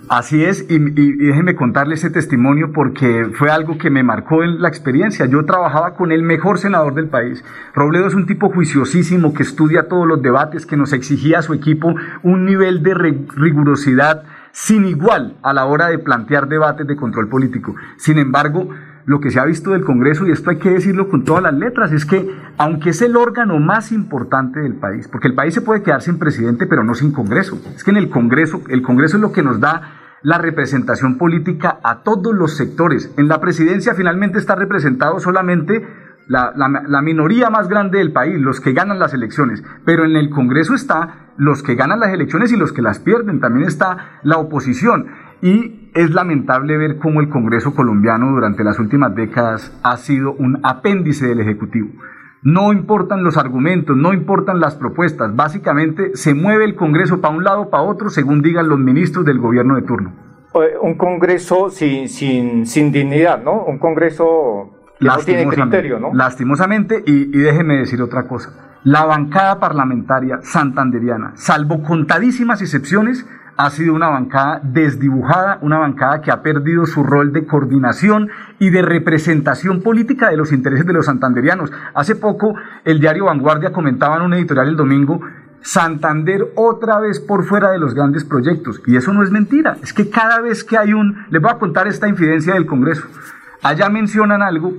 Así 0.08 0.44
es, 0.46 0.66
y, 0.70 0.78
déjeme 0.78 1.56
contarle 1.56 1.96
ese 1.96 2.12
testimonio 2.12 2.72
porque 2.74 3.32
fue 3.34 3.50
algo 3.50 3.78
que 3.78 3.90
me 3.90 4.04
marcó 4.04 4.44
en 4.44 4.62
la 4.62 4.68
experiencia. 4.68 5.26
Yo 5.26 5.46
trabajaba 5.46 5.96
con 5.96 6.12
el 6.12 6.22
mejor 6.22 6.60
senador 6.60 6.94
del 6.94 7.08
país. 7.08 7.44
Robledo 7.74 8.08
es 8.08 8.14
un 8.14 8.28
tipo 8.28 8.52
juiciosísimo 8.52 9.34
que 9.34 9.44
estudia 9.44 9.88
todos 9.88 10.08
los 10.08 10.22
debates, 10.22 10.66
que 10.66 10.78
nos 10.78 10.94
exigía 10.94 11.40
a 11.40 11.42
su 11.42 11.54
equipo 11.54 11.96
un 12.22 12.46
nivel 12.46 12.84
de 12.84 12.94
rigurosidad 12.94 14.24
sin 14.52 14.86
igual 14.86 15.38
a 15.42 15.54
la 15.54 15.66
hora 15.66 15.88
de 15.88 16.00
plantear 16.00 16.48
debates 16.48 16.86
de 16.86 16.96
control 16.96 17.28
político. 17.28 17.76
Sin 17.98 18.20
embargo, 18.20 18.70
lo 19.06 19.20
que 19.20 19.30
se 19.30 19.40
ha 19.40 19.46
visto 19.46 19.72
del 19.72 19.86
Congreso, 19.86 20.26
y 20.26 20.32
esto 20.32 20.50
hay 20.50 20.58
que 20.58 20.72
decirlo 20.72 21.10
con 21.10 21.24
todas 21.24 21.44
las 21.44 21.54
letras, 21.54 21.92
es 21.92 22.06
que 22.06 22.28
aunque 22.58 22.90
es 22.90 23.02
el 23.02 23.16
órgano 23.16 23.60
más 23.60 23.92
importante 23.92 24.60
del 24.60 24.76
país, 24.76 25.08
porque 25.08 25.28
el 25.28 25.36
país 25.36 25.54
se 25.54 25.62
puede 25.62 25.84
quedar 25.84 26.02
sin 26.02 26.18
presidente, 26.18 26.66
pero 26.66 26.84
no 26.84 26.96
sin 26.96 27.12
Congreso, 27.12 27.60
es 27.76 27.84
que 27.84 27.92
en 27.92 27.98
el 27.98 28.10
Congreso, 28.10 28.62
el 28.68 28.82
Congreso 28.82 29.18
es 29.18 29.22
lo 29.22 29.32
que 29.32 29.44
nos 29.44 29.60
da 29.60 30.02
la 30.24 30.40
representación 30.40 31.20
política 31.20 31.80
a 31.84 32.02
todos 32.02 32.34
los 32.34 32.58
sectores. 32.58 33.14
En 33.16 33.28
la 33.28 33.40
presidencia 33.40 33.94
finalmente 33.94 34.40
está 34.40 34.56
representado 34.56 35.20
solamente 35.20 35.86
la, 36.28 36.52
la, 36.56 37.02
minoría 37.04 37.52
más 37.52 37.68
grande 37.68 38.00
del 38.00 38.12
país, 38.12 38.40
los 38.40 38.60
que 38.60 38.74
ganan 38.74 38.98
las 38.98 39.14
elecciones, 39.14 39.64
pero 39.86 40.04
en 40.04 40.16
el 40.16 40.32
Congreso 40.32 40.74
está 40.74 41.34
los 41.38 41.62
que 41.62 41.76
ganan 41.76 42.00
las 42.00 42.12
elecciones 42.12 42.52
y 42.52 42.58
los 42.58 42.74
que 42.74 42.82
las 42.82 43.00
pierden, 43.00 43.40
también 43.40 43.68
está 43.68 44.20
la 44.24 44.38
oposición. 44.38 45.08
Y 45.46 45.92
es 45.94 46.10
lamentable 46.10 46.76
ver 46.76 46.98
cómo 46.98 47.22
el 47.22 47.30
Congreso 47.30 47.76
colombiano 47.76 48.32
durante 48.32 48.64
las 48.64 48.80
últimas 48.80 49.14
décadas 49.14 49.80
ha 49.84 49.96
sido 49.98 50.34
un 50.34 50.60
apéndice 50.64 51.28
del 51.28 51.40
Ejecutivo. 51.40 51.90
No 52.42 52.74
importan 52.74 53.24
los 53.24 53.38
argumentos, 53.38 53.96
no 53.96 54.12
importan 54.12 54.60
las 54.60 54.74
propuestas, 54.74 55.36
básicamente 55.36 56.16
se 56.16 56.34
mueve 56.34 56.66
el 56.66 56.74
Congreso 56.74 57.22
para 57.22 57.36
un 57.36 57.44
lado 57.44 57.62
o 57.62 57.70
para 57.70 57.84
otro 57.84 58.10
según 58.10 58.42
digan 58.42 58.68
los 58.68 58.80
ministros 58.80 59.24
del 59.24 59.38
gobierno 59.38 59.76
de 59.76 59.84
turno. 59.84 60.14
Un 60.82 60.96
Congreso 60.96 61.70
sin, 61.70 62.10
sin, 62.10 62.66
sin 62.66 62.92
dignidad, 62.92 63.44
¿no? 63.44 63.66
Un 63.66 63.78
Congreso 63.78 64.72
que 65.00 65.06
no 65.06 65.18
tiene 65.18 65.46
criterio, 65.46 66.00
¿no? 66.00 66.12
Lastimosamente, 66.12 67.04
y, 67.06 67.38
y 67.38 67.42
déjeme 67.42 67.78
decir 67.78 68.02
otra 68.02 68.24
cosa, 68.24 68.80
la 68.84 69.06
bancada 69.06 69.60
parlamentaria 69.60 70.40
santanderiana, 70.42 71.34
salvo 71.36 71.84
contadísimas 71.84 72.64
excepciones, 72.64 73.28
ha 73.58 73.70
sido 73.70 73.94
una 73.94 74.10
bancada 74.10 74.60
desdibujada, 74.64 75.60
una 75.62 75.80
bancada 75.80 76.22
que 76.22 76.32
ha 76.32 76.42
perdido 76.42 76.86
su 76.86 77.04
rol 77.04 77.32
de 77.32 77.46
coordinación 77.46 78.30
y 78.60 78.70
de 78.70 78.82
representación 78.82 79.82
política 79.82 80.30
de 80.30 80.38
los 80.38 80.52
intereses 80.52 80.86
de 80.86 80.94
los 80.94 81.06
santanderianos. 81.06 81.72
Hace 81.94 82.16
poco 82.16 82.56
el 82.84 83.00
diario 83.00 83.26
Vanguardia 83.26 83.72
comentaba 83.72 84.18
en 84.18 84.24
un 84.24 84.34
editorial 84.34 84.70
el 84.70 84.76
domingo 84.76 85.22
Santander 85.62 86.52
otra 86.56 87.00
vez 87.00 87.20
por 87.20 87.44
fuera 87.44 87.72
de 87.72 87.80
los 87.80 87.96
grandes 87.96 88.24
proyectos. 88.24 88.82
Y 88.86 88.98
eso 88.98 89.14
no 89.14 89.24
es 89.24 89.32
mentira. 89.32 89.78
Es 89.82 89.94
que 89.94 90.12
cada 90.12 90.40
vez 90.40 90.64
que 90.64 90.78
hay 90.78 90.94
un... 90.94 91.26
Les 91.32 91.42
voy 91.42 91.52
a 91.52 91.58
contar 91.58 91.88
esta 91.88 92.08
infidencia 92.08 92.54
del 92.54 92.68
Congreso. 92.68 93.08
Allá 93.64 93.90
mencionan 93.90 94.44
algo 94.44 94.76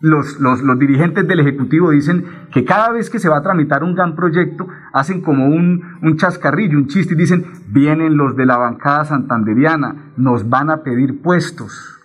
los, 0.00 0.40
los, 0.40 0.78
dirigentes 0.78 1.26
del 1.26 1.40
Ejecutivo 1.40 1.90
dicen 1.90 2.24
que 2.52 2.64
cada 2.64 2.90
vez 2.90 3.10
que 3.10 3.18
se 3.18 3.28
va 3.28 3.38
a 3.38 3.42
tramitar 3.42 3.82
un 3.82 3.94
gran 3.94 4.14
proyecto, 4.14 4.68
hacen 4.92 5.22
como 5.22 5.46
un, 5.46 5.98
un 6.02 6.16
chascarrillo, 6.16 6.78
un 6.78 6.86
chiste 6.86 7.14
y 7.14 7.16
dicen, 7.16 7.46
vienen 7.68 8.16
los 8.16 8.36
de 8.36 8.46
la 8.46 8.56
bancada 8.56 9.04
santanderiana, 9.04 10.12
nos 10.16 10.48
van 10.48 10.70
a 10.70 10.82
pedir 10.82 11.22
puestos. 11.22 11.96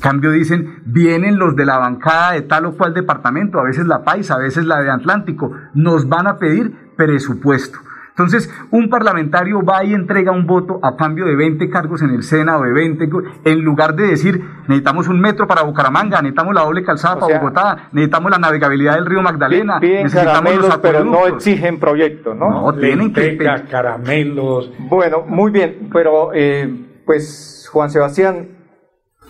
Cambio 0.00 0.32
dicen, 0.32 0.82
vienen 0.84 1.38
los 1.38 1.54
de 1.54 1.64
la 1.64 1.78
bancada 1.78 2.32
de 2.32 2.42
tal 2.42 2.66
o 2.66 2.76
cual 2.76 2.92
departamento, 2.92 3.60
a 3.60 3.64
veces 3.64 3.86
la 3.86 4.02
Paisa, 4.02 4.34
a 4.34 4.38
veces 4.38 4.66
la 4.66 4.80
de 4.80 4.90
Atlántico, 4.90 5.52
nos 5.74 6.08
van 6.08 6.26
a 6.26 6.38
pedir 6.38 6.92
presupuesto. 6.96 7.78
Entonces, 8.12 8.52
un 8.70 8.90
parlamentario 8.90 9.64
va 9.64 9.84
y 9.84 9.94
entrega 9.94 10.32
un 10.32 10.46
voto 10.46 10.78
a 10.82 10.96
cambio 10.96 11.24
de 11.24 11.34
20 11.34 11.70
cargos 11.70 12.02
en 12.02 12.10
el 12.10 12.22
Sena 12.22 12.58
o 12.58 12.62
de 12.62 12.70
20, 12.70 13.08
en 13.44 13.60
lugar 13.62 13.94
de 13.94 14.06
decir, 14.06 14.44
necesitamos 14.68 15.08
un 15.08 15.18
metro 15.18 15.46
para 15.46 15.62
Bucaramanga, 15.62 16.20
necesitamos 16.20 16.54
la 16.54 16.60
doble 16.62 16.84
calzada 16.84 17.18
para 17.18 17.38
Bogotá, 17.38 17.88
necesitamos 17.92 18.30
la 18.30 18.38
navegabilidad 18.38 18.96
del 18.96 19.06
río 19.06 19.22
Magdalena, 19.22 19.80
necesitamos 19.80 20.56
los 20.56 20.76
pero 20.78 21.04
no 21.04 21.26
exigen 21.26 21.80
proyectos, 21.80 22.36
¿no? 22.36 22.50
No, 22.50 22.74
tienen 22.74 23.14
que... 23.14 23.38
caramelos. 23.70 24.70
Bueno, 24.78 25.22
muy 25.26 25.50
bien, 25.50 25.88
pero 25.90 26.32
eh, 26.34 26.70
pues 27.06 27.66
Juan 27.72 27.88
Sebastián, 27.88 28.48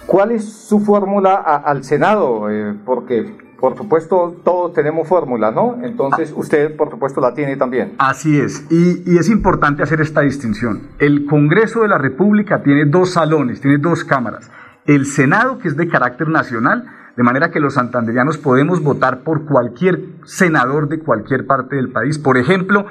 ¿cuál 0.07 0.33
es 0.33 0.53
su 0.69 0.81
fórmula 0.81 1.37
al 1.37 1.85
Senado? 1.85 2.51
Eh, 2.51 2.75
porque 2.85 3.42
por 3.63 3.77
supuesto, 3.77 4.41
todos 4.43 4.73
tenemos 4.73 5.07
fórmula, 5.07 5.53
¿no? 5.53 5.79
Entonces, 5.85 6.35
usted, 6.35 6.75
por 6.75 6.91
supuesto, 6.91 7.21
la 7.21 7.33
tiene 7.33 7.57
también. 7.57 7.93
Así 7.97 8.41
es, 8.41 8.67
y, 8.73 9.17
es 9.17 9.29
importante 9.29 9.85
hacer 9.85 10.01
esta 10.01 10.23
distinción. 10.23 10.89
El 10.99 11.27
Congreso 11.27 11.83
de 11.83 11.87
la 11.87 11.97
República 11.97 12.65
tiene 12.65 12.87
dos 12.87 13.11
salones, 13.11 13.61
tiene 13.61 13.79
dos 13.79 14.03
cámaras. 14.03 14.51
El 14.85 15.07
Senado, 15.07 15.59
que 15.61 15.69
es 15.69 15.77
de 15.77 15.87
carácter 15.87 16.29
nacional, 16.29 16.87
de 17.17 17.23
manera 17.23 17.53
que 17.53 17.61
los 17.61 17.75
santanderianos 17.75 18.37
podemos 18.37 18.83
votar 18.83 19.23
por 19.23 19.47
cualquier 19.47 20.07
senador 20.25 20.89
de 20.89 20.99
cualquier 20.99 21.47
parte 21.47 21.77
del 21.77 21.93
país. 21.93 22.19
Por 22.19 22.39
ejemplo, 22.39 22.87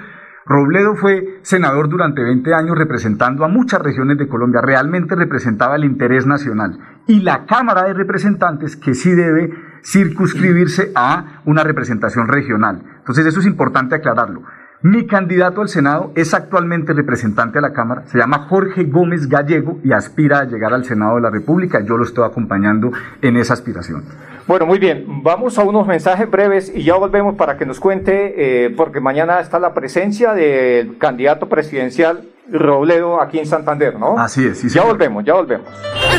Robledo 0.46 0.96
fue 0.96 1.40
senador 1.42 1.90
durante 1.90 2.24
20 2.24 2.54
años 2.54 2.78
representando 2.78 3.44
a 3.44 3.50
muchas 3.50 3.82
regiones 3.82 4.18
de 4.18 4.30
Colombia, 4.30 4.62
realmente 4.62 5.16
representaba 5.16 5.76
el 5.76 5.84
interés 5.84 6.26
nacional. 6.26 6.80
Y 7.08 7.20
la 7.20 7.46
Cámara 7.46 7.84
de 7.84 7.94
Representantes, 7.94 8.78
que 8.78 8.94
sí 8.94 9.12
debe 9.12 9.52
circunscribirse 9.84 10.92
a 10.96 11.42
una 11.46 11.64
representación 11.64 12.28
regional. 12.28 12.82
Entonces 13.00 13.26
eso 13.26 13.40
es 13.40 13.46
importante 13.46 13.96
aclararlo. 13.96 14.44
Mi 14.84 15.06
candidato 15.06 15.62
al 15.62 15.70
Senado 15.70 16.12
es 16.16 16.34
actualmente 16.34 16.94
representante 16.94 17.60
a 17.60 17.62
la 17.62 17.72
Cámara, 17.72 18.04
se 18.08 18.18
llama 18.18 18.48
Jorge 18.50 18.86
Gómez 18.86 19.30
Gallego 19.30 19.80
y 19.84 19.92
aspira 19.92 20.40
a 20.40 20.46
llegar 20.46 20.74
al 20.74 20.86
Senado 20.86 21.18
de 21.18 21.22
la 21.22 21.30
República. 21.30 21.86
Yo 21.86 21.98
lo 21.98 22.04
estoy 22.04 22.26
acompañando 22.26 22.92
en 23.22 23.38
esa 23.38 23.54
aspiración. 23.54 24.04
Bueno, 24.48 24.66
muy 24.66 24.80
bien, 24.80 25.06
vamos 25.22 25.60
a 25.60 25.64
unos 25.64 25.86
mensajes 25.86 26.30
breves 26.30 26.72
y 26.76 26.84
ya 26.84 26.96
volvemos 26.96 27.36
para 27.36 27.58
que 27.58 27.66
nos 27.68 27.80
cuente, 27.80 28.66
eh, 28.66 28.72
porque 28.72 29.00
mañana 29.00 29.40
está 29.40 29.60
la 29.60 29.76
presencia 29.76 30.34
del 30.34 30.98
candidato 30.98 31.48
presidencial 31.48 32.31
Robledo 32.52 33.22
aquí 33.22 33.40
en 33.40 33.46
Santander, 33.48 33.98
¿no? 33.98 34.18
Así 34.18 34.46
es, 34.46 34.60
sí, 34.60 34.70
Ya 34.70 34.84
volvemos, 34.84 35.24
ya 35.24 35.34
volvemos. 35.36 35.68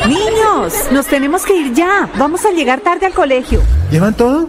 Niños, 0.09 0.89
nos 0.91 1.07
tenemos 1.07 1.45
que 1.45 1.55
ir 1.55 1.73
ya. 1.75 2.09
Vamos 2.17 2.45
a 2.47 2.51
llegar 2.51 2.81
tarde 2.81 3.07
al 3.07 3.13
colegio. 3.13 3.61
¿Llevan 3.91 4.15
todo? 4.15 4.49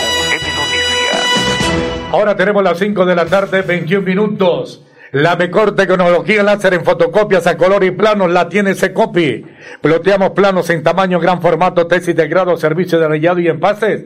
Ahora 2.11 2.35
tenemos 2.35 2.63
las 2.63 2.77
5 2.77 3.05
de 3.05 3.15
la 3.15 3.25
tarde, 3.25 3.61
21 3.61 4.05
minutos. 4.05 4.85
La 5.11 5.35
mejor 5.35 5.75
tecnología 5.75 6.43
láser 6.43 6.73
en 6.73 6.85
fotocopias 6.85 7.45
a 7.47 7.57
color 7.57 7.83
y 7.83 7.91
planos 7.91 8.29
la 8.31 8.47
tiene 8.47 8.75
Secopi. 8.75 9.45
Ploteamos 9.81 10.31
planos 10.31 10.69
en 10.69 10.83
tamaño, 10.83 11.19
gran 11.19 11.41
formato, 11.41 11.87
tesis 11.87 12.15
de 12.15 12.27
grado, 12.27 12.55
servicio 12.57 12.99
de 12.99 13.07
rayado 13.07 13.39
y 13.39 13.47
empases. 13.49 14.05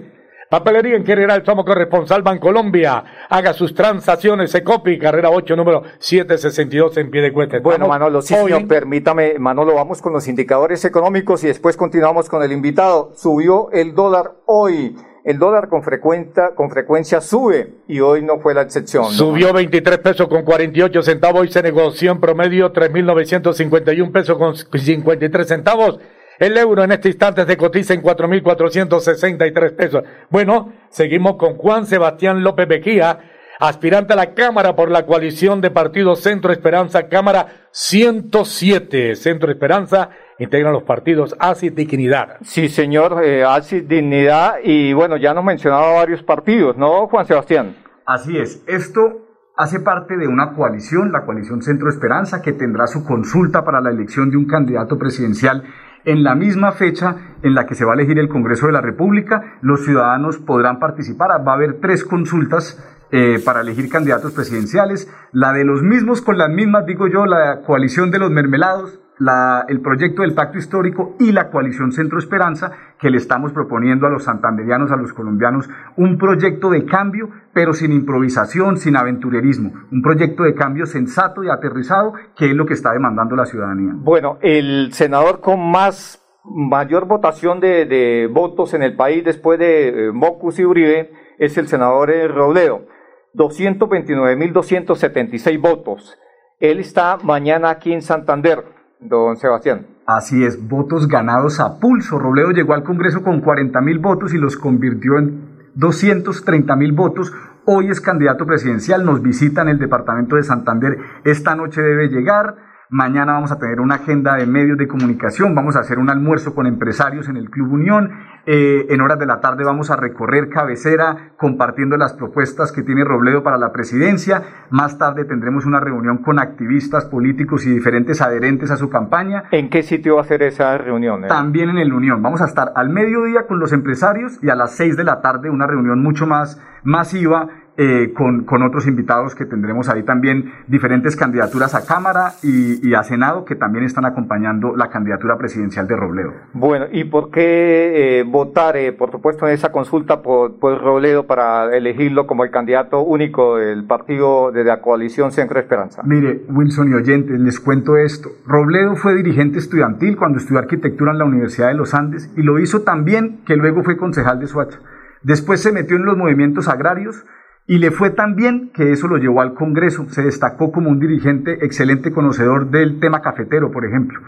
Papelería 0.50 0.96
en 0.96 1.06
general, 1.06 1.44
somos 1.46 1.66
corresponsal 1.66 2.22
Bancolombia. 2.22 3.04
Haga 3.30 3.54
sus 3.54 3.74
transacciones 3.74 4.52
Secopi, 4.52 4.98
carrera 5.00 5.30
8, 5.32 5.56
número 5.56 5.84
762 6.00 6.98
en 6.98 7.10
pie 7.12 7.22
de 7.22 7.34
cuesta. 7.34 7.60
Bueno, 7.60 7.88
Manolo, 7.88 8.22
sí, 8.22 8.34
hoy- 8.36 8.52
señor, 8.52 8.68
permítame, 8.68 9.38
Manolo, 9.40 9.74
vamos 9.76 10.02
con 10.02 10.14
los 10.14 10.28
indicadores 10.28 10.86
económicos 10.86 11.44
y 11.44 11.48
después 11.48 11.78
continuamos 11.78 12.30
con 12.30 12.42
el 12.44 12.52
invitado. 12.52 13.12
Subió 13.16 13.70
el 13.72 13.94
dólar 13.96 14.34
hoy. 14.46 14.96
El 15.26 15.40
dólar 15.40 15.70
con 15.70 15.82
frecuencia, 15.82 16.52
con 16.56 16.70
frecuencia 16.70 17.20
sube 17.20 17.78
y 17.88 18.00
hoy 18.00 18.22
no 18.22 18.38
fue 18.40 18.54
la 18.54 18.62
excepción. 18.62 19.06
Subió 19.06 19.52
23 19.54 19.98
pesos 19.98 20.28
con 20.28 20.44
48 20.44 21.02
centavos 21.02 21.48
y 21.48 21.52
se 21.52 21.64
negoció 21.64 22.12
en 22.12 22.22
promedio 22.22 22.72
3.951 22.72 24.12
pesos 24.12 24.38
con 24.38 24.56
53 24.56 25.48
centavos. 25.48 26.00
El 26.38 26.56
euro 26.56 26.84
en 26.84 26.92
este 26.92 27.08
instante 27.08 27.44
se 27.44 27.58
cotiza 27.58 27.96
en 27.96 28.04
4.463 28.04 29.76
pesos. 29.76 30.04
Bueno, 30.30 30.74
seguimos 30.90 31.38
con 31.38 31.56
Juan 31.58 31.88
Sebastián 31.88 32.44
López 32.44 32.68
Bequía, 32.68 33.18
aspirante 33.60 34.14
a 34.14 34.18
la 34.18 34.36
Cámara 34.36 34.76
por 34.76 34.92
la 34.92 35.08
coalición 35.08 35.60
de 35.60 35.72
partidos 35.72 36.20
Centro 36.20 36.52
Esperanza, 36.52 37.08
Cámara 37.08 37.66
107. 37.72 39.16
Centro 39.16 39.52
Esperanza 39.52 40.12
integran 40.40 40.74
los 40.74 40.84
partidos 40.84 41.36
ACI 41.40 41.70
Dignidad. 41.70 42.38
Sí, 42.42 42.70
señor, 42.70 43.22
eh, 43.24 43.44
Dignidad 43.88 44.56
y 44.64 44.94
bueno, 44.94 45.18
ya 45.18 45.34
nos 45.34 45.44
mencionaba 45.44 45.94
varios 45.94 46.24
partidos, 46.24 46.78
¿no, 46.78 47.08
Juan 47.08 47.26
Sebastián? 47.26 47.76
Así 48.06 48.38
es, 48.38 48.64
esto 48.68 49.26
hace 49.58 49.80
parte 49.80 50.18
de 50.18 50.28
una 50.28 50.54
coalición, 50.54 51.12
la 51.12 51.26
coalición 51.26 51.62
Centro 51.62 51.90
Esperanza, 51.90 52.42
que 52.42 52.54
tendrá 52.54 52.88
su 52.88 53.06
consulta 53.06 53.64
para 53.64 53.82
la 53.82 53.90
elección 53.90 54.30
de 54.30 54.38
un 54.38 54.46
candidato 54.46 54.98
presidencial 54.98 55.64
en 56.04 56.24
la 56.24 56.36
misma 56.36 56.72
fecha 56.72 57.16
en 57.42 57.56
la 57.56 57.66
que 57.66 57.76
se 57.76 57.84
va 57.84 57.94
a 57.94 57.96
elegir 57.96 58.20
el 58.20 58.30
Congreso 58.30 58.68
de 58.68 58.74
la 58.74 58.82
República. 58.82 59.58
Los 59.62 59.86
ciudadanos 59.86 60.38
podrán 60.38 60.80
participar, 60.80 61.30
va 61.46 61.54
a 61.54 61.56
haber 61.56 61.80
tres 61.80 62.04
consultas 62.04 62.80
eh, 63.12 63.40
para 63.44 63.62
elegir 63.62 63.90
candidatos 63.90 64.34
presidenciales, 64.34 65.10
la 65.32 65.54
de 65.54 65.64
los 65.64 65.82
mismos 65.82 66.22
con 66.22 66.38
las 66.38 66.50
mismas, 66.50 66.86
digo 66.86 67.08
yo, 67.08 67.26
la 67.26 67.62
coalición 67.62 68.12
de 68.12 68.20
los 68.20 68.32
mermelados, 68.32 69.00
la- 69.20 69.66
el 69.70 69.80
proyecto 69.82 70.22
del 70.24 70.34
pacto 70.34 70.58
histórico 70.58 71.16
y 71.20 71.32
la 71.32 71.50
coalición 71.50 71.92
Centro 71.92 72.20
Esperanza, 72.20 72.72
que 73.00 73.10
le 73.10 73.18
estamos 73.18 73.54
proponiendo 73.54 74.08
a 74.08 74.10
los 74.10 74.24
santanderianos, 74.26 74.92
a 74.92 74.98
los 74.98 75.14
colombianos, 75.14 75.70
un 75.96 76.18
proyecto 76.18 76.70
de 76.70 76.86
cambio, 76.86 77.30
pero 77.54 77.74
sin 77.74 77.92
improvisación, 77.94 78.78
sin 78.78 78.98
aventurerismo, 78.98 79.72
un 79.92 80.02
proyecto 80.02 80.44
de 80.44 80.54
cambio 80.54 80.86
sensato 80.86 81.44
y 81.44 81.50
aterrizado, 81.50 82.14
que 82.38 82.50
es 82.50 82.56
lo 82.56 82.66
que 82.66 82.74
está 82.74 82.92
demandando 82.92 83.36
la 83.36 83.46
ciudadanía. 83.46 83.92
Bueno, 83.96 84.38
el 84.42 84.90
senador 84.92 85.40
con 85.40 85.72
más 85.72 86.22
mayor 86.44 87.08
votación 87.08 87.60
de, 87.60 87.86
de 87.86 88.28
votos 88.32 88.74
en 88.76 88.84
el 88.84 88.96
país 88.96 89.24
después 89.24 89.58
de 89.58 90.08
eh, 90.08 90.12
Mocus 90.12 90.60
y 90.60 90.66
Uribe 90.66 91.12
es 91.40 91.58
el 91.58 91.68
senador 91.68 92.12
eh, 92.12 92.28
Robledo, 92.28 92.86
229.276 93.34 95.60
votos. 95.60 96.18
Él 96.60 96.80
está 96.80 97.18
mañana 97.24 97.70
aquí 97.70 97.94
en 97.94 98.02
Santander, 98.02 98.64
don 99.00 99.38
Sebastián. 99.38 99.88
Así 100.06 100.44
es, 100.44 100.68
votos 100.68 101.08
ganados 101.08 101.60
a 101.60 101.80
pulso. 101.80 102.20
Robledo 102.20 102.52
llegó 102.52 102.74
al 102.74 102.84
Congreso 102.84 103.24
con 103.24 103.42
40 103.42 103.82
mil 103.82 104.00
votos 104.00 104.34
y 104.34 104.38
los 104.38 104.58
convirtió 104.58 105.18
en 105.18 105.72
230 105.76 106.76
mil 106.76 106.92
votos. 106.92 107.34
Hoy 107.66 107.90
es 107.90 108.00
candidato 108.00 108.46
presidencial, 108.46 109.04
nos 109.04 109.22
visita 109.22 109.64
en 109.64 109.70
el 109.70 109.80
departamento 109.80 110.36
de 110.36 110.44
Santander. 110.44 110.98
Esta 111.24 111.56
noche 111.56 111.82
debe 111.82 112.10
llegar. 112.10 112.56
Mañana 112.90 113.34
vamos 113.34 113.52
a 113.52 113.58
tener 113.58 113.80
una 113.82 113.96
agenda 113.96 114.36
de 114.36 114.46
medios 114.46 114.78
de 114.78 114.88
comunicación. 114.88 115.56
Vamos 115.56 115.76
a 115.76 115.80
hacer 115.80 115.98
un 115.98 116.12
almuerzo 116.12 116.54
con 116.54 116.68
empresarios 116.68 117.28
en 117.28 117.38
el 117.38 117.50
Club 117.50 117.74
Unión. 117.74 118.12
Eh, 118.46 118.86
en 118.90 119.02
horas 119.02 119.18
de 119.18 119.26
la 119.26 119.40
tarde 119.40 119.64
vamos 119.64 119.90
a 119.90 119.96
recorrer 119.96 120.50
cabecera 120.50 121.32
compartiendo 121.38 121.98
las 121.98 122.14
propuestas 122.14 122.72
que 122.72 122.84
tiene 122.84 123.04
Robledo 123.04 123.42
para 123.44 123.58
la 123.58 123.72
presidencia. 123.72 124.44
Más 124.70 124.98
tarde 124.98 125.26
tendremos 125.26 125.66
una 125.66 125.80
reunión 125.80 126.20
con 126.20 126.40
activistas 126.40 127.06
políticos 127.06 127.66
y 127.66 127.72
diferentes 127.72 128.22
adherentes 128.22 128.70
a 128.72 128.78
su 128.78 128.90
campaña. 128.90 129.46
¿En 129.52 129.70
qué 129.70 129.82
sitio 129.84 130.16
va 130.16 130.22
a 130.22 130.26
ser 130.26 130.44
esa 130.44 130.78
reunión? 130.78 131.26
eh? 131.26 131.28
También 131.28 131.70
en 131.70 131.78
el 131.78 131.94
Unión. 131.94 132.22
Vamos 132.22 132.42
a 132.42 132.46
estar 132.46 132.72
al 132.76 132.90
mediodía 132.90 133.48
con 133.48 133.60
los 133.60 133.72
empresarios 133.74 134.38
y 134.44 134.50
a 134.50 134.56
las 134.56 134.76
6 134.76 134.98
de 134.98 135.04
la 135.04 135.22
tarde 135.22 135.50
una 135.50 135.66
reunión 135.66 136.02
mucho 136.02 136.28
más 136.28 136.62
masiva 136.84 137.48
eh, 137.78 138.14
con, 138.14 138.46
con 138.46 138.64
otros 138.64 138.88
invitados 138.88 139.36
que 139.36 139.46
tendremos 139.46 139.90
ahí 139.90 140.04
también 140.04 140.54
diferentes 140.68 141.16
candidaturas 141.16 141.76
a 141.76 141.86
Cámara 141.86 142.34
y, 142.42 142.88
y 142.88 142.94
a 142.94 143.04
Senado 143.04 143.46
que 143.46 143.56
también 143.56 143.86
están 143.86 144.06
acompañando 144.06 144.76
la 144.76 144.90
candidatura 144.90 145.38
presidencial 145.38 145.88
de 145.88 145.96
Robledo. 145.96 146.34
Bueno, 146.54 146.86
¿y 146.92 147.04
por 147.04 147.32
qué 147.32 148.20
eh, 148.20 148.24
votar, 148.24 148.78
eh, 148.78 148.94
por 148.94 149.12
supuesto, 149.12 149.48
en 149.48 149.54
esa 149.54 149.72
consulta 149.72 150.22
por, 150.22 150.60
por 150.60 150.82
Robledo 150.82 151.28
para 151.28 151.76
elegirlo 151.76 152.28
como 152.28 152.44
el 152.44 152.52
candidato 152.52 153.02
único 153.02 153.58
del 153.58 153.86
partido 153.86 154.52
de 154.52 154.64
la 154.64 154.82
coalición 154.82 155.32
Centro 155.32 155.60
Esperanza? 155.60 156.02
Mire, 156.06 156.44
Wilson 156.50 156.92
y 156.92 156.94
oyentes, 156.94 157.40
les 157.40 157.60
cuento 157.60 157.98
esto. 157.98 158.30
Robledo 158.46 158.96
fue 158.96 159.16
dirigente 159.16 159.60
estudiantil 159.60 160.16
cuando 160.18 160.38
estudió 160.38 160.60
arquitectura 160.60 161.12
en 161.12 161.20
la 161.20 161.26
Universidad 161.26 161.68
de 161.68 161.76
los 161.76 161.94
Andes 161.94 162.32
y 162.38 162.42
lo 162.42 162.60
hizo 162.60 162.84
tan 162.84 163.04
bien 163.04 163.42
que 163.46 163.56
luego 163.56 163.84
fue 163.84 163.98
concejal 163.98 164.40
de 164.40 164.48
Soacha. 164.48 164.80
Después 165.24 165.62
se 165.62 165.72
metió 165.72 165.98
en 165.98 166.06
los 166.06 166.18
movimientos 166.18 166.68
agrarios 166.68 167.26
y 167.68 167.80
le 167.80 167.92
fue 167.92 168.12
tan 168.12 168.36
bien 168.36 168.72
que 168.74 168.92
eso 168.92 169.08
lo 169.08 169.18
llevó 169.18 169.42
al 169.42 169.54
Congreso. 169.56 170.06
Se 170.10 170.22
destacó 170.22 170.72
como 170.72 170.90
un 170.90 171.00
dirigente 171.00 171.66
excelente 171.66 172.12
conocedor 172.12 172.70
del 172.70 173.00
tema 173.00 173.22
cafetero, 173.22 173.72
por 173.72 173.86
ejemplo. 173.86 174.20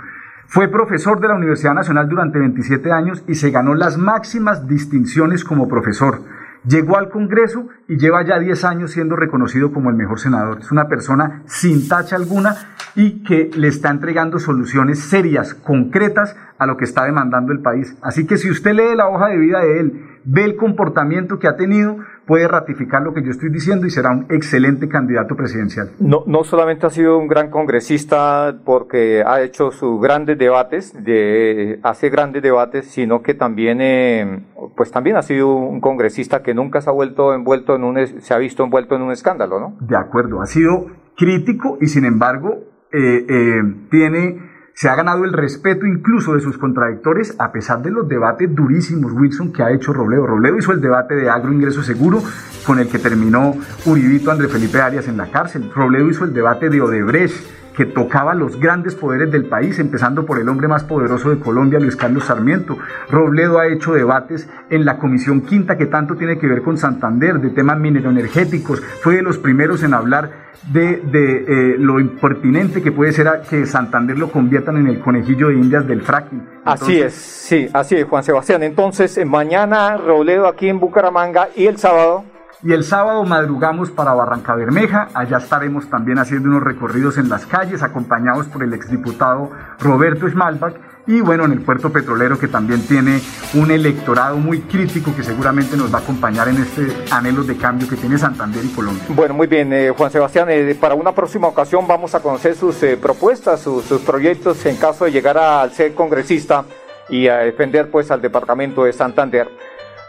Fue 0.48 0.70
profesor 0.70 1.20
de 1.20 1.28
la 1.28 1.36
Universidad 1.36 1.74
Nacional 1.74 2.08
durante 2.08 2.40
27 2.40 2.92
años 2.92 3.24
y 3.28 3.36
se 3.36 3.52
ganó 3.52 3.76
las 3.76 3.98
máximas 3.98 4.68
distinciones 4.68 5.44
como 5.44 5.68
profesor. 5.68 6.22
Llegó 6.66 6.98
al 6.98 7.10
Congreso 7.10 7.68
y 7.88 7.98
lleva 7.98 8.26
ya 8.26 8.40
10 8.40 8.66
años 8.66 8.92
siendo 8.92 9.16
reconocido 9.16 9.72
como 9.72 9.90
el 9.90 9.96
mejor 9.96 10.20
senador. 10.20 10.60
Es 10.62 10.72
una 10.72 10.88
persona 10.88 11.44
sin 11.46 11.88
tacha 11.88 12.16
alguna 12.16 12.56
y 12.96 13.24
que 13.24 13.52
le 13.56 13.68
está 13.68 13.90
entregando 13.90 14.40
soluciones 14.40 15.00
serias, 15.00 15.54
concretas 15.54 16.36
a 16.58 16.66
lo 16.66 16.78
que 16.78 16.86
está 16.86 17.06
demandando 17.06 17.52
el 17.52 17.60
país. 17.60 17.96
Así 18.02 18.26
que 18.26 18.38
si 18.38 18.50
usted 18.50 18.74
lee 18.74 18.96
la 18.96 19.08
hoja 19.08 19.28
de 19.28 19.38
vida 19.38 19.60
de 19.60 19.80
él, 19.80 20.02
ve 20.26 20.46
el 20.46 20.56
comportamiento 20.56 21.40
que 21.40 21.48
ha 21.48 21.56
tenido, 21.56 21.98
puede 22.28 22.48
ratificar 22.48 23.02
lo 23.02 23.14
que 23.14 23.24
yo 23.24 23.32
estoy 23.32 23.50
diciendo 23.50 23.88
y 23.88 23.90
será 23.90 24.12
un 24.12 24.28
excelente 24.30 24.90
candidato 24.90 25.36
presidencial. 25.36 25.92
No, 26.00 26.24
no 26.28 26.44
solamente 26.44 26.86
ha 26.86 26.90
sido 26.90 27.18
un 27.18 27.28
gran 27.28 27.50
congresista 27.50 28.60
porque 28.66 29.24
ha 29.26 29.42
hecho 29.42 29.72
sus 29.72 30.00
grandes 30.02 30.38
debates, 30.38 30.94
de, 31.04 31.80
hace 31.84 32.10
grandes 32.10 32.44
debates, 32.44 32.86
sino 32.88 33.22
que 33.22 33.34
también, 33.34 33.80
eh, 33.82 34.44
pues 34.76 34.92
también 34.92 35.16
ha 35.16 35.22
sido 35.22 35.56
un 35.56 35.80
congresista 35.80 36.44
que 36.44 36.54
nunca 36.54 36.82
se 36.82 36.90
ha 36.90 36.94
vuelto 36.94 37.34
envuelto 37.34 37.76
en 37.76 37.86
un, 37.86 38.06
se 38.06 38.34
ha 38.34 38.38
visto 38.38 38.64
envuelto 38.64 38.96
en 38.96 39.04
un 39.04 39.12
escándalo, 39.12 39.60
¿no? 39.60 39.78
De 39.80 39.96
acuerdo, 39.96 40.42
ha 40.42 40.46
sido 40.46 40.88
crítico 41.16 41.78
y 41.80 41.88
sin 41.88 42.04
embargo 42.06 42.60
eh, 42.92 43.26
eh, 43.30 43.64
tiene 43.90 44.57
se 44.78 44.88
ha 44.90 44.96
ganado 44.96 45.26
el 45.26 45.34
respeto 45.34 45.88
incluso 45.88 46.36
de 46.36 46.40
sus 46.40 46.60
contradictores 46.60 47.34
a 47.40 47.52
pesar 47.52 47.82
de 47.82 47.90
los 47.90 48.08
debates 48.08 48.54
durísimos, 48.54 49.12
Wilson, 49.12 49.52
que 49.52 49.64
ha 49.64 49.72
hecho 49.72 49.92
Robledo. 49.92 50.28
Robledo 50.28 50.56
hizo 50.60 50.72
el 50.72 50.82
debate 50.82 51.16
de 51.16 51.32
agro 51.32 51.52
ingreso 51.52 51.82
seguro 51.82 52.22
con 52.64 52.78
el 52.78 52.88
que 52.88 53.00
terminó 53.00 53.56
Uribito 53.88 54.30
André 54.30 54.48
Felipe 54.48 54.80
Arias 54.80 55.08
en 55.08 55.18
la 55.18 55.32
cárcel. 55.32 55.72
Robledo 55.74 56.08
hizo 56.12 56.26
el 56.26 56.34
debate 56.36 56.70
de 56.70 56.80
Odebrecht 56.80 57.44
que 57.78 57.86
tocaba 57.86 58.34
los 58.34 58.60
grandes 58.60 58.96
poderes 58.96 59.32
del 59.32 59.46
país, 59.46 59.78
empezando 59.78 60.26
por 60.26 60.40
el 60.40 60.50
hombre 60.50 60.68
más 60.68 60.84
poderoso 60.84 61.30
de 61.30 61.38
Colombia, 61.40 61.80
Luis 61.80 61.96
Carlos 61.96 62.26
Sarmiento. 62.26 62.76
Robledo 63.12 63.60
ha 63.60 63.68
hecho 63.68 63.94
debates 63.94 64.50
en 64.72 64.84
la 64.84 64.98
Comisión 64.98 65.42
Quinta, 65.42 65.78
que 65.78 65.86
tanto 65.86 66.16
tiene 66.16 66.40
que 66.40 66.48
ver 66.48 66.64
con 66.64 66.80
Santander, 66.80 67.40
de 67.40 67.52
temas 67.52 67.78
mineroenergéticos. 67.78 68.82
Fue 68.82 69.18
de 69.18 69.22
los 69.22 69.38
primeros 69.38 69.84
en 69.84 69.94
hablar 69.94 70.48
de, 70.72 70.98
de 70.98 71.46
eh, 71.48 71.76
lo 71.78 72.00
impertinente 72.00 72.82
que 72.82 72.92
puede 72.92 73.12
ser 73.12 73.28
que 73.48 73.68
Santander 73.68 74.18
lo 74.18 74.32
conviertan 74.32 74.78
en 74.78 74.88
el 74.88 75.00
conejillo 75.00 75.50
de 75.50 75.54
indias 75.54 75.86
del 75.86 76.02
fracking. 76.02 76.50
así 76.66 77.00
es, 77.00 77.14
sí, 77.14 77.70
así 77.74 77.96
es, 77.96 78.06
Juan 78.06 78.24
Sebastián. 78.24 78.64
Entonces, 78.64 79.24
mañana 79.24 79.98
Robledo 79.98 80.48
aquí 80.48 80.68
en 80.68 80.80
Bucaramanga 80.80 81.50
y 81.56 81.68
el 81.68 81.78
sábado 81.78 82.26
y 82.64 82.74
el 82.74 82.84
sábado 82.84 83.24
madrugamos 83.24 83.92
para 83.92 84.14
Barranca 84.14 84.56
Bermeja, 84.56 85.10
allá 85.14 85.38
estaremos 85.38 85.90
también 85.90 86.18
haciendo 86.18 86.50
unos 86.50 86.64
recorridos 86.64 87.18
en 87.18 87.30
las 87.30 87.46
calles, 87.46 87.84
acompañados 87.84 88.48
por 88.48 88.64
el 88.64 88.74
exdiputado 88.74 89.52
Roberto 89.80 90.28
Schmalbach, 90.28 90.74
y 91.06 91.22
bueno, 91.22 91.46
en 91.46 91.54
el 91.54 91.62
puerto 91.62 91.92
petrolero 91.92 92.38
que 92.38 92.48
también 92.48 92.82
tiene 92.82 93.22
un 93.54 93.72
electorado 93.72 94.38
muy 94.38 94.62
crítico 94.62 95.16
que 95.16 95.24
seguramente 95.24 95.78
nos 95.78 95.94
va 95.94 96.00
a 96.00 96.02
acompañar 96.02 96.50
en 96.50 96.58
este 96.58 96.88
anhelo 97.12 97.44
de 97.44 97.56
cambio 97.56 97.88
que 97.88 97.96
tiene 97.96 98.18
Santander 98.18 98.66
y 98.66 98.70
Colombia. 98.70 99.04
Bueno, 99.10 99.34
muy 99.34 99.48
bien, 99.48 99.72
eh, 99.72 99.94
Juan 99.96 100.12
Sebastián, 100.12 100.48
eh, 100.50 100.76
para 100.80 100.96
una 100.96 101.14
próxima 101.14 101.48
ocasión 101.48 101.88
vamos 101.88 102.14
a 102.14 102.20
conocer 102.20 102.56
sus 102.56 102.82
eh, 102.84 102.98
propuestas, 102.98 103.62
sus, 103.62 103.86
sus, 103.86 104.02
proyectos 104.02 104.66
en 104.66 104.76
caso 104.76 105.06
de 105.06 105.12
llegar 105.12 105.38
a 105.38 105.70
ser 105.70 105.94
congresista 105.94 106.66
y 107.08 107.28
a 107.28 107.38
defender 107.38 107.90
pues 107.90 108.12
al 108.12 108.22
departamento 108.22 108.84
de 108.84 108.92
Santander. 108.92 109.48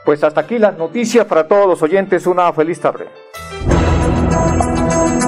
Pues 0.08 0.24
hasta 0.24 0.40
aquí 0.40 0.58
las 0.58 0.78
noticias 0.78 1.26
para 1.26 1.46
todos 1.46 1.66
los 1.66 1.82
oyentes. 1.82 2.26
Una 2.26 2.50
feliz 2.54 2.80
tarde. 2.80 3.08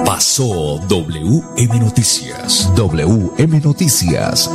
Pasó 0.06 0.78
WM 0.88 1.80
Noticias. 1.80 2.72
WM 2.74 3.60
Noticias. 3.60 4.50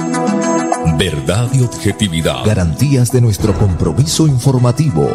Verdad 0.98 1.48
y 1.54 1.62
objetividad. 1.62 2.44
Garantías 2.44 3.12
de 3.12 3.22
nuestro 3.22 3.54
compromiso 3.54 4.26
informativo. 4.26 5.08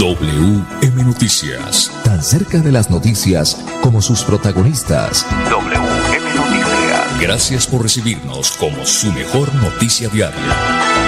WM 0.00 1.04
Noticias. 1.04 1.92
Tan 2.02 2.20
cerca 2.20 2.58
de 2.58 2.72
las 2.72 2.90
noticias 2.90 3.64
como 3.80 4.02
sus 4.02 4.24
protagonistas. 4.24 5.24
WM 5.52 6.34
Noticias. 6.34 7.20
Gracias 7.20 7.64
por 7.68 7.82
recibirnos 7.84 8.50
como 8.56 8.84
su 8.84 9.12
mejor 9.12 9.54
noticia 9.54 10.08
diaria. 10.08 11.07